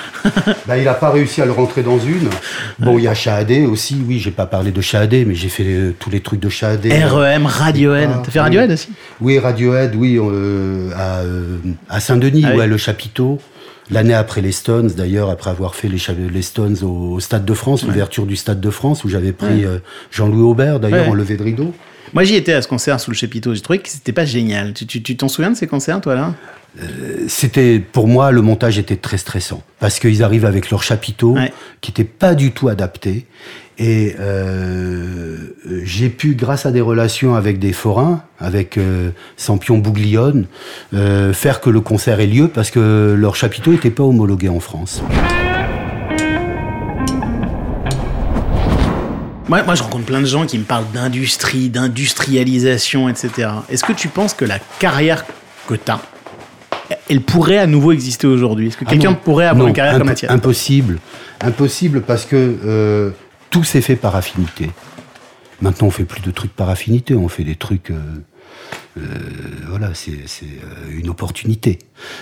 Bah, 0.68 0.78
il 0.78 0.84
n'a 0.84 0.94
pas 0.94 1.10
réussi 1.10 1.42
à 1.42 1.46
le 1.46 1.50
rentrer 1.50 1.82
dans 1.82 1.98
une. 1.98 2.30
Bon, 2.78 2.96
il 2.96 3.04
y 3.04 3.08
a 3.08 3.14
Shahadé 3.14 3.66
aussi. 3.66 4.00
Oui, 4.06 4.20
j'ai 4.20 4.30
pas 4.30 4.46
parlé 4.46 4.70
de 4.70 4.80
Shahadé, 4.80 5.24
mais 5.24 5.34
j'ai 5.34 5.48
fait 5.48 5.64
euh, 5.66 5.94
tous 5.98 6.10
les 6.10 6.20
trucs 6.20 6.38
de 6.38 6.48
Shahadé. 6.48 6.90
REM, 7.04 7.44
Radiohead. 7.46 8.08
T'as 8.24 8.30
fait 8.30 8.40
Radiohead 8.40 8.68
oui. 8.68 8.74
aussi? 8.74 8.88
Oui, 9.20 9.38
Radiohead, 9.40 9.96
oui, 9.96 10.18
euh, 10.20 10.90
à, 10.96 11.18
euh, 11.22 11.56
à 11.88 11.98
Saint-Denis, 11.98 12.44
Ah 12.46 12.50
oui. 12.52 12.58
ouais, 12.58 12.66
le 12.68 12.76
chapiteau. 12.76 13.40
L'année 13.90 14.14
après 14.14 14.40
les 14.40 14.52
Stones, 14.52 14.88
d'ailleurs, 14.96 15.28
après 15.28 15.50
avoir 15.50 15.74
fait 15.74 15.88
les, 15.88 16.42
Stones 16.42 16.76
au, 16.82 17.14
au 17.14 17.20
Stade 17.20 17.44
de 17.44 17.54
France, 17.54 17.84
l'ouverture 17.84 18.26
du 18.26 18.36
Stade 18.36 18.60
de 18.60 18.70
France, 18.70 19.04
où 19.04 19.08
j'avais 19.08 19.32
pris 19.32 19.64
euh, 19.64 19.78
Jean-Louis 20.10 20.42
Aubert, 20.42 20.80
d'ailleurs, 20.80 21.04
Ouais. 21.06 21.10
en 21.10 21.14
levée 21.14 21.36
de 21.36 21.42
rideau. 21.42 21.74
Moi, 22.14 22.24
j'y 22.24 22.34
étais 22.36 22.52
à 22.52 22.62
ce 22.62 22.68
concert 22.68 23.00
sous 23.00 23.10
le 23.10 23.16
chapiteau. 23.16 23.54
J'ai 23.54 23.60
trouvé 23.62 23.78
que 23.78 23.88
c'était 23.88 24.12
pas 24.12 24.24
génial. 24.26 24.72
Tu 24.74 25.16
t'en 25.16 25.28
souviens 25.28 25.50
de 25.50 25.56
ces 25.56 25.66
concerts, 25.66 26.00
toi, 26.00 26.14
là? 26.14 26.34
C'était, 27.28 27.80
pour 27.80 28.08
moi, 28.08 28.30
le 28.32 28.40
montage 28.42 28.78
était 28.78 28.96
très 28.96 29.18
stressant. 29.18 29.62
Parce 29.78 29.98
qu'ils 29.98 30.22
arrivent 30.22 30.44
avec 30.46 30.70
leur 30.70 30.82
chapiteau, 30.82 31.36
qui 31.80 31.90
n'était 31.90 32.04
pas 32.04 32.34
du 32.34 32.52
tout 32.52 32.68
adapté. 32.68 33.26
Et 33.78 34.14
euh, 34.20 35.36
j'ai 35.84 36.08
pu, 36.10 36.34
grâce 36.34 36.66
à 36.66 36.72
des 36.72 36.80
relations 36.80 37.34
avec 37.34 37.58
des 37.58 37.72
forains, 37.72 38.22
avec 38.38 38.76
euh, 38.76 39.10
Sampion 39.36 39.78
Bouglione, 39.78 40.46
euh, 40.94 41.32
faire 41.32 41.60
que 41.60 41.70
le 41.70 41.80
concert 41.80 42.20
ait 42.20 42.26
lieu 42.26 42.48
parce 42.48 42.70
que 42.70 43.14
leur 43.18 43.34
chapiteau 43.34 43.72
n'était 43.72 43.90
pas 43.90 44.04
homologué 44.04 44.48
en 44.48 44.60
France. 44.60 45.02
moi, 49.52 49.62
moi, 49.64 49.74
je 49.74 49.82
rencontre 49.82 50.06
plein 50.06 50.20
de 50.20 50.26
gens 50.26 50.46
qui 50.46 50.58
me 50.58 50.64
parlent 50.64 50.90
d'industrie, 50.94 51.68
d'industrialisation, 51.68 53.10
etc. 53.10 53.48
Est-ce 53.68 53.84
que 53.84 53.92
tu 53.92 54.08
penses 54.08 54.32
que 54.32 54.46
la 54.46 54.58
carrière 54.78 55.26
que 55.68 55.74
t'as, 55.74 56.00
elle 57.10 57.20
pourrait 57.20 57.58
à 57.58 57.66
nouveau 57.66 57.92
exister 57.92 58.26
aujourd'hui? 58.26 58.68
Est-ce 58.68 58.78
que 58.78 58.84
Ah 58.86 58.90
quelqu'un 58.90 59.12
pourrait 59.12 59.46
avoir 59.46 59.64
Non, 59.64 59.68
une 59.68 59.74
carrière 59.74 59.98
comme 59.98 60.08
la 60.08 60.14
tienne? 60.14 60.30
Impossible. 60.30 60.98
Impossible 61.42 62.00
parce 62.00 62.24
que 62.24 62.56
euh, 62.64 63.10
tout 63.52 63.62
s'est 63.62 63.82
fait 63.82 63.96
par 63.96 64.16
affinité. 64.16 64.70
Maintenant, 65.60 65.86
on 65.86 65.90
fait 65.90 66.06
plus 66.06 66.22
de 66.22 66.30
trucs 66.32 66.56
par 66.56 66.70
affinité, 66.70 67.14
on 67.14 67.28
fait 67.28 67.44
des 67.44 67.54
trucs. 67.54 67.90
euh, 67.90 68.00
euh, 68.98 69.00
voilà, 69.68 69.94
c'est 69.94 70.12
euh, 70.12 70.90
une 70.90 71.08
opportunité. 71.08 71.78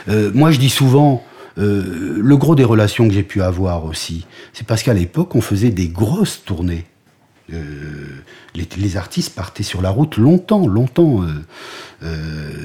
Moi, 0.09 0.51
je 0.51 0.59
dis 0.59 0.69
souvent. 0.69 1.25
le 1.57 2.37
gros 2.37 2.55
des 2.55 2.65
relations 2.65 3.07
que 3.09 3.15
j'ai 3.15 3.23
pu 3.23 3.43
avoir 3.43 3.85
aussi, 3.85 4.27
c'est 4.53 4.67
parce 4.67 4.83
qu'à 4.83 4.95
l'époque, 4.95 5.35
on 5.35 5.41
faisait 5.41 5.71
des 5.71 5.89
grosses 5.89 6.43
tournées. 6.45 6.85
Les, 8.55 8.97
artistes 8.97 9.35
partaient 9.35 9.63
sur 9.63 9.83
la 9.83 9.91
route 9.91 10.17
longtemps, 10.17 10.67
longtemps. 10.67 11.25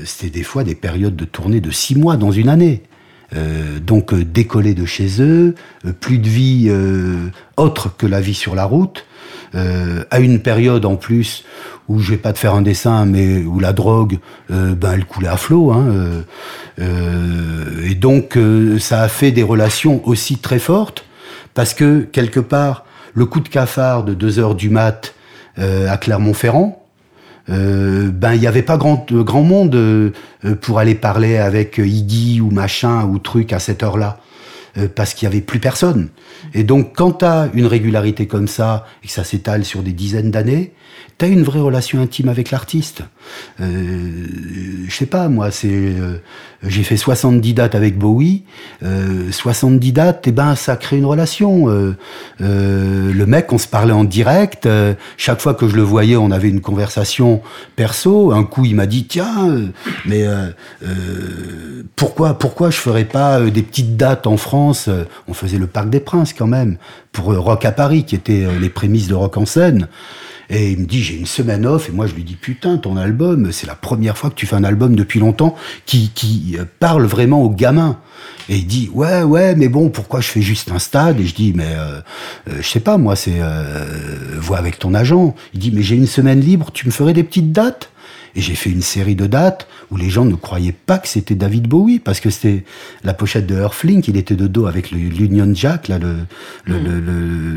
C'était 0.05 0.29
des 0.29 0.43
fois 0.43 0.63
des 0.63 0.75
périodes 0.75 1.15
de 1.15 1.25
tournée 1.25 1.61
de 1.61 1.71
six 1.71 1.95
mois 1.95 2.17
dans 2.17 2.31
une 2.31 2.49
année. 2.49 2.83
Euh, 3.35 3.79
donc 3.79 4.13
euh, 4.13 4.23
décoller 4.23 4.73
de 4.73 4.85
chez 4.85 5.21
eux, 5.21 5.55
euh, 5.85 5.91
plus 5.99 6.19
de 6.19 6.29
vie 6.29 6.67
euh, 6.69 7.29
autre 7.57 7.89
que 7.95 8.05
la 8.05 8.21
vie 8.21 8.35
sur 8.35 8.55
la 8.55 8.65
route, 8.65 9.05
euh, 9.55 10.03
à 10.11 10.19
une 10.19 10.39
période 10.39 10.85
en 10.85 10.95
plus 10.95 11.43
où 11.87 11.99
je 11.99 12.11
vais 12.11 12.17
pas 12.17 12.33
te 12.33 12.39
faire 12.39 12.53
un 12.53 12.61
dessin, 12.61 13.05
mais 13.05 13.43
où 13.43 13.59
la 13.59 13.71
drogue, 13.71 14.17
ben 14.49 14.93
elle 14.93 15.05
coulait 15.05 15.27
à 15.27 15.37
flot. 15.37 15.71
Hein, 15.71 16.23
et 16.79 17.93
donc 17.93 18.39
ça 18.79 19.03
a 19.03 19.07
fait 19.07 19.29
des 19.29 19.43
relations 19.43 20.01
aussi 20.07 20.37
très 20.37 20.57
fortes 20.57 21.05
parce 21.53 21.75
que 21.75 22.01
quelque 22.01 22.39
part 22.39 22.85
le 23.13 23.27
coup 23.27 23.39
de 23.39 23.49
cafard 23.49 24.03
de 24.03 24.15
2 24.15 24.39
heures 24.39 24.55
du 24.55 24.71
mat 24.71 25.13
à 25.57 25.95
Clermont-Ferrand, 25.97 26.84
euh, 27.49 28.09
ben 28.11 28.33
il 28.33 28.41
y 28.41 28.47
avait 28.47 28.63
pas 28.63 28.77
grand 28.77 29.11
euh, 29.11 29.23
grand 29.23 29.43
monde 29.43 29.75
euh, 29.75 30.11
pour 30.61 30.79
aller 30.79 30.95
parler 30.95 31.37
avec 31.37 31.77
Iggy 31.77 32.41
ou 32.41 32.49
machin 32.49 33.05
ou 33.05 33.19
truc 33.19 33.53
à 33.53 33.59
cette 33.59 33.83
heure-là 33.83 34.19
euh, 34.77 34.87
parce 34.93 35.13
qu'il 35.13 35.27
y 35.27 35.31
avait 35.31 35.41
plus 35.41 35.59
personne. 35.59 36.09
Et 36.53 36.63
donc 36.63 36.95
quand 36.95 37.19
tu 37.19 37.25
as 37.25 37.49
une 37.53 37.67
régularité 37.67 38.27
comme 38.27 38.47
ça 38.47 38.85
et 39.03 39.07
que 39.07 39.13
ça 39.13 39.23
s'étale 39.23 39.63
sur 39.63 39.83
des 39.83 39.93
dizaines 39.93 40.31
d'années, 40.31 40.73
tu 41.17 41.25
as 41.25 41.27
une 41.27 41.43
vraie 41.43 41.59
relation 41.59 42.01
intime 42.01 42.29
avec 42.29 42.51
l'artiste. 42.51 43.03
Euh, 43.61 44.25
je 44.87 44.95
sais 44.95 45.05
pas 45.05 45.29
moi, 45.29 45.51
c'est 45.51 45.69
euh, 45.71 46.17
j'ai 46.67 46.83
fait 46.83 46.97
70 46.97 47.53
dates 47.53 47.75
avec 47.75 47.97
Bowie, 47.97 48.43
euh, 48.83 49.31
70 49.31 49.91
dates 49.91 50.27
et 50.27 50.31
ben 50.31 50.55
ça 50.55 50.75
crée 50.75 50.97
une 50.97 51.05
relation. 51.05 51.69
Euh, 51.69 51.95
euh, 52.41 53.13
le 53.13 53.25
mec, 53.25 53.51
on 53.53 53.57
se 53.57 53.67
parlait 53.67 53.93
en 53.93 54.03
direct, 54.03 54.65
euh, 54.65 54.93
chaque 55.17 55.41
fois 55.41 55.53
que 55.53 55.67
je 55.67 55.75
le 55.75 55.81
voyais, 55.83 56.15
on 56.15 56.31
avait 56.31 56.49
une 56.49 56.61
conversation 56.61 57.41
perso. 57.75 58.31
Un 58.31 58.43
coup, 58.43 58.65
il 58.65 58.75
m'a 58.75 58.87
dit 58.87 59.05
tiens, 59.05 59.69
mais 60.05 60.25
pourquoi 61.95 62.37
pourquoi 62.37 62.69
je 62.71 62.77
ferais 62.77 63.05
pas 63.05 63.39
des 63.41 63.61
petites 63.61 63.95
dates 63.97 64.27
en 64.27 64.37
France? 64.37 64.89
On 65.27 65.33
faisait 65.33 65.57
le 65.57 65.67
Parc 65.67 65.89
des 65.89 65.99
Princes 65.99 66.33
quand 66.33 66.47
même 66.47 66.77
pour 67.11 67.35
Rock 67.35 67.65
à 67.65 67.71
Paris, 67.71 68.05
qui 68.05 68.15
était 68.15 68.45
les 68.59 68.69
prémices 68.69 69.07
de 69.07 69.13
Rock 69.13 69.37
en 69.37 69.45
scène. 69.45 69.87
Et 70.49 70.71
il 70.71 70.79
me 70.79 70.85
dit 70.85 71.01
j'ai 71.01 71.15
une 71.15 71.25
semaine 71.25 71.65
off 71.65 71.89
et 71.89 71.91
moi 71.91 72.07
je 72.07 72.13
lui 72.13 72.23
dis 72.23 72.35
putain 72.35 72.77
ton 72.77 72.97
album 72.97 73.51
c'est 73.51 73.67
la 73.67 73.75
première 73.75 74.17
fois 74.17 74.29
que 74.29 74.35
tu 74.35 74.45
fais 74.45 74.55
un 74.55 74.63
album 74.63 74.95
depuis 74.95 75.19
longtemps 75.19 75.55
qui 75.85 76.11
qui 76.13 76.55
euh, 76.59 76.65
parle 76.79 77.05
vraiment 77.05 77.41
aux 77.41 77.49
gamins. 77.49 77.99
Et 78.49 78.57
il 78.57 78.67
dit 78.67 78.89
ouais 78.93 79.23
ouais 79.23 79.55
mais 79.55 79.69
bon 79.69 79.89
pourquoi 79.89 80.21
je 80.21 80.27
fais 80.27 80.41
juste 80.41 80.71
un 80.71 80.79
stade? 80.79 81.19
Et 81.19 81.25
je 81.25 81.35
dis 81.35 81.53
mais 81.55 81.73
euh, 81.75 82.01
euh, 82.49 82.57
je 82.61 82.67
sais 82.67 82.79
pas 82.79 82.97
moi 82.97 83.15
c'est 83.15 83.39
euh, 83.39 83.85
vois 84.39 84.57
avec 84.57 84.77
ton 84.79 84.93
agent. 84.93 85.35
Il 85.53 85.59
dit 85.59 85.71
mais 85.71 85.81
j'ai 85.81 85.95
une 85.95 86.07
semaine 86.07 86.39
libre 86.39 86.71
tu 86.73 86.85
me 86.85 86.91
ferais 86.91 87.13
des 87.13 87.23
petites 87.23 87.51
dates? 87.51 87.89
Et 88.35 88.41
j'ai 88.41 88.55
fait 88.55 88.69
une 88.69 88.81
série 88.81 89.15
de 89.15 89.27
dates 89.27 89.67
où 89.91 89.97
les 89.97 90.09
gens 90.09 90.25
ne 90.25 90.35
croyaient 90.35 90.75
pas 90.85 90.97
que 90.97 91.07
c'était 91.07 91.35
David 91.35 91.67
Bowie, 91.67 91.99
parce 91.99 92.19
que 92.19 92.29
c'était 92.29 92.65
la 93.03 93.13
pochette 93.13 93.47
de 93.47 93.55
Earthling, 93.55 94.03
il 94.07 94.17
était 94.17 94.35
de 94.35 94.47
dos 94.47 94.65
avec 94.65 94.91
l'Union 94.91 95.53
Jack, 95.53 95.87
là, 95.87 95.99
le, 95.99 96.17
le, 96.65 96.77
le, 96.79 96.99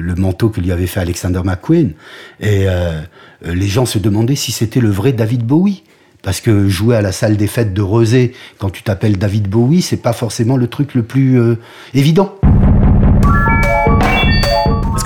le- 0.01 0.14
manteau 0.14 0.49
que 0.51 0.61
lui 0.61 0.71
avait 0.73 0.87
fait 0.87 1.01
Alexander 1.01 1.41
McQueen. 1.45 1.93
Et 2.41 2.69
euh, 2.69 3.01
les 3.45 3.69
gens 3.69 3.87
se 3.87 3.99
demandaient 3.99 4.37
si 4.37 4.53
c'était 4.53 4.81
le 4.81 4.91
vrai 4.91 5.12
David 5.12 5.45
Bowie. 5.45 5.83
Parce 6.21 6.41
que 6.41 6.69
jouer 6.69 6.97
à 6.97 7.01
la 7.01 7.12
salle 7.12 7.37
des 7.37 7.47
fêtes 7.47 7.73
de 7.73 7.81
Rosé, 7.81 8.33
quand 8.59 8.71
tu 8.71 8.83
t'appelles 8.83 9.19
David 9.19 9.49
Bowie, 9.49 9.83
c'est 9.83 10.03
pas 10.03 10.12
forcément 10.12 10.57
le 10.57 10.67
truc 10.67 10.95
le 10.95 11.05
plus 11.05 11.41
euh, 11.41 11.55
évident. 11.95 12.35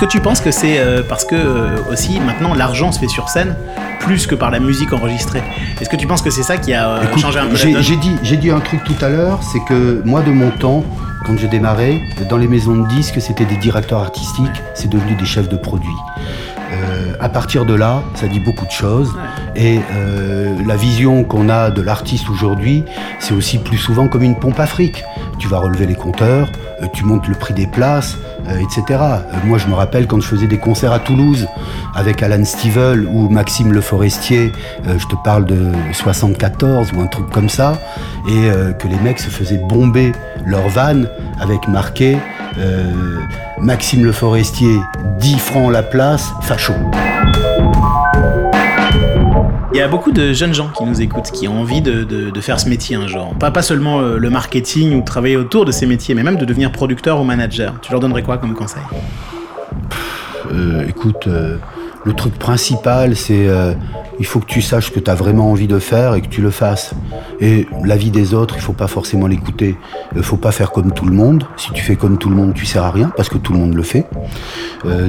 Est-ce 0.03 0.09
que 0.09 0.13
tu 0.19 0.21
penses 0.21 0.41
que 0.41 0.51
c'est 0.51 0.81
euh, 0.81 1.05
parce 1.09 1.25
que 1.25 1.37
euh, 1.37 1.77
aussi 1.89 2.19
maintenant 2.19 2.55
l'argent 2.55 2.91
se 2.91 2.99
fait 2.99 3.07
sur 3.07 3.29
scène 3.29 3.55
plus 4.01 4.27
que 4.27 4.35
par 4.35 4.51
la 4.51 4.59
musique 4.59 4.93
enregistrée? 4.93 5.45
Est-ce 5.81 5.89
que 5.89 5.95
tu 5.95 6.09
penses 6.09 6.23
que 6.23 6.31
c'est 6.31 6.43
ça 6.43 6.57
qui 6.57 6.75
a 6.75 6.89
euh, 6.89 7.03
Écoute, 7.05 7.21
changé 7.21 7.39
un 7.39 7.47
peu 7.47 7.55
j'ai, 7.55 7.81
j'ai 7.81 7.95
dit, 7.95 8.17
j'ai 8.25 8.37
dit 8.37 8.51
un 8.51 8.59
truc 8.59 8.83
tout 8.83 8.97
à 9.01 9.09
l'heure, 9.09 9.39
c'est 9.45 9.61
que 9.61 10.03
moi 10.05 10.23
de 10.23 10.33
mon 10.33 10.51
temps, 10.51 10.83
Quand 11.25 11.39
j'ai 11.39 11.47
démarré, 11.47 12.03
dans 12.29 12.37
les 12.37 12.49
maisons 12.49 12.75
de 12.75 12.89
disques, 12.89 13.21
c'était 13.21 13.45
des 13.45 13.57
directeurs 13.57 14.01
artistiques, 14.01 14.63
c'est 14.75 14.89
devenu 14.89 15.15
des 15.15 15.25
chefs 15.25 15.49
de 15.49 15.57
produits. 15.57 15.89
Euh, 16.73 17.13
à 17.21 17.29
partir 17.29 17.65
de 17.65 17.75
là, 17.75 18.03
ça 18.15 18.27
dit 18.27 18.41
beaucoup 18.41 18.67
de 18.67 18.73
choses. 18.73 19.15
Et 19.55 19.79
euh, 19.95 20.57
la 20.67 20.75
vision 20.75 21.23
qu'on 21.23 21.49
a 21.49 21.71
de 21.71 21.81
l'artiste 21.81 22.29
aujourd'hui, 22.29 22.85
c'est 23.21 23.35
aussi 23.35 23.59
plus 23.59 23.79
souvent 23.79 24.09
comme 24.09 24.23
une 24.23 24.37
pompe 24.37 24.59
à 24.59 24.67
fric. 24.67 25.05
Tu 25.39 25.47
vas 25.47 25.59
relever 25.59 25.87
les 25.87 25.95
compteurs, 25.95 26.51
tu 26.89 27.05
montes 27.05 27.29
le 27.29 27.35
prix 27.35 27.55
des 27.55 27.67
places, 27.67 28.17
euh, 28.49 28.59
etc. 28.59 29.01
Euh, 29.01 29.21
moi, 29.45 29.59
je 29.59 29.67
me 29.67 29.75
rappelle 29.75 30.07
quand 30.07 30.21
je 30.21 30.27
faisais 30.27 30.47
des 30.47 30.59
concerts 30.59 30.93
à 30.93 30.99
Toulouse 30.99 31.47
avec 31.95 32.23
Alan 32.23 32.45
Stivell 32.45 33.07
ou 33.07 33.29
Maxime 33.29 33.73
Le 33.73 33.81
Forestier, 33.81 34.53
euh, 34.87 34.99
je 34.99 35.07
te 35.07 35.17
parle 35.25 35.45
de 35.47 35.73
74 35.93 36.93
ou 36.93 37.01
un 37.01 37.07
truc 37.07 37.31
comme 37.31 37.49
ça, 37.49 37.79
et 38.29 38.51
euh, 38.51 38.73
que 38.73 38.89
les 38.89 38.97
mecs 38.97 39.19
se 39.19 39.31
faisaient 39.31 39.61
bomber 39.69 40.13
leur 40.45 40.69
van 40.69 41.03
avec 41.41 41.69
marqué 41.69 42.17
euh, 42.59 42.93
Maxime 43.59 44.05
Le 44.05 44.13
Forestier, 44.13 44.81
10 45.19 45.39
francs 45.39 45.73
la 45.73 45.83
place, 45.83 46.33
facho. 46.43 46.75
Il 49.75 49.79
y 49.79 49.81
a 49.81 49.89
beaucoup 49.89 50.13
de 50.13 50.33
jeunes 50.33 50.53
gens 50.53 50.69
qui 50.69 50.85
nous 50.85 51.01
écoutent, 51.01 51.31
qui 51.31 51.49
ont 51.49 51.61
envie 51.61 51.81
de, 51.81 52.41
faire 52.41 52.61
ce 52.61 52.69
métier 52.69 52.97
un 52.97 53.07
jour. 53.07 53.35
Pas, 53.39 53.63
seulement 53.63 54.01
euh, 54.01 54.19
le 54.19 54.31
marketing 54.31 54.99
ou 54.99 55.03
travailler 55.03 55.37
autour 55.37 55.65
de 55.65 55.73
ces 55.73 55.87
métiers, 55.87 56.15
mais 56.15 56.23
même 56.23 56.37
de 56.37 56.45
devenir 56.45 56.73
producteur 56.73 57.21
ou 57.21 57.25
manager. 57.25 57.75
Tu 57.81 57.91
leur 57.91 58.01
donnerais 58.01 58.23
quoi 58.23 58.39
comme 58.39 58.55
conseil? 58.55 58.83
Euh, 60.53 60.87
écoute, 60.87 61.27
euh, 61.27 61.57
le 62.05 62.13
truc 62.13 62.39
principal, 62.39 63.17
c'est 63.17 63.49
euh, 63.49 63.73
il 64.19 64.27
faut 64.27 64.41
que 64.41 64.47
tu 64.47 64.61
saches 64.61 64.87
ce 64.87 64.91
que 64.91 65.01
tu 65.01 65.11
as 65.11 65.15
vraiment 65.15 65.51
envie 65.51 65.69
de 65.69 65.79
faire 65.79 66.15
et 66.15 66.21
que 66.21 66.29
tu 66.29 66.43
le 66.43 66.51
fasses. 66.51 66.93
Et 67.41 67.67
l'avis 67.85 68.11
des 68.11 68.35
autres, 68.35 68.57
il 68.57 68.61
faut 68.61 68.73
pas 68.73 68.89
forcément 68.89 69.27
l'écouter. 69.27 69.77
Il 70.15 70.23
faut 70.23 70.37
pas 70.37 70.53
faire 70.53 70.73
comme 70.73 70.93
tout 70.93 71.07
le 71.07 71.15
monde. 71.15 71.45
Si 71.57 71.73
tu 71.73 71.83
fais 71.83 71.97
comme 71.97 72.19
tout 72.19 72.29
le 72.29 72.37
monde, 72.37 72.55
tu 72.55 72.67
sers 72.67 72.85
à 72.85 72.91
rien 72.91 73.11
parce 73.17 73.29
que 73.29 73.39
tout 73.39 73.53
le 73.53 73.59
monde 73.59 73.75
le 73.75 73.83
fait. 73.83 74.07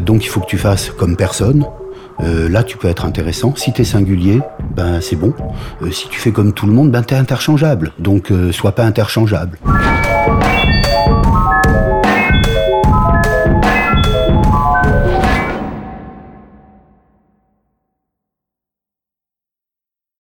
Donc 0.01 0.23
il 0.23 0.29
faut 0.29 0.39
que 0.39 0.47
tu 0.47 0.57
fasses 0.57 0.91
comme 0.91 1.15
personne. 1.15 1.65
Euh, 2.21 2.49
là, 2.49 2.63
tu 2.63 2.77
peux 2.77 2.87
être 2.87 3.05
intéressant. 3.05 3.53
Si 3.55 3.73
tu 3.73 3.81
es 3.81 3.85
singulier, 3.85 4.41
ben 4.75 5.01
c'est 5.01 5.15
bon. 5.15 5.33
Euh, 5.81 5.91
si 5.91 6.07
tu 6.09 6.19
fais 6.19 6.31
comme 6.31 6.53
tout 6.53 6.65
le 6.65 6.73
monde, 6.73 6.91
ben 6.91 7.03
t'es 7.03 7.15
interchangeable. 7.15 7.91
Donc, 7.99 8.31
euh, 8.31 8.51
sois 8.51 8.73
pas 8.73 8.85
interchangeable. 8.85 9.57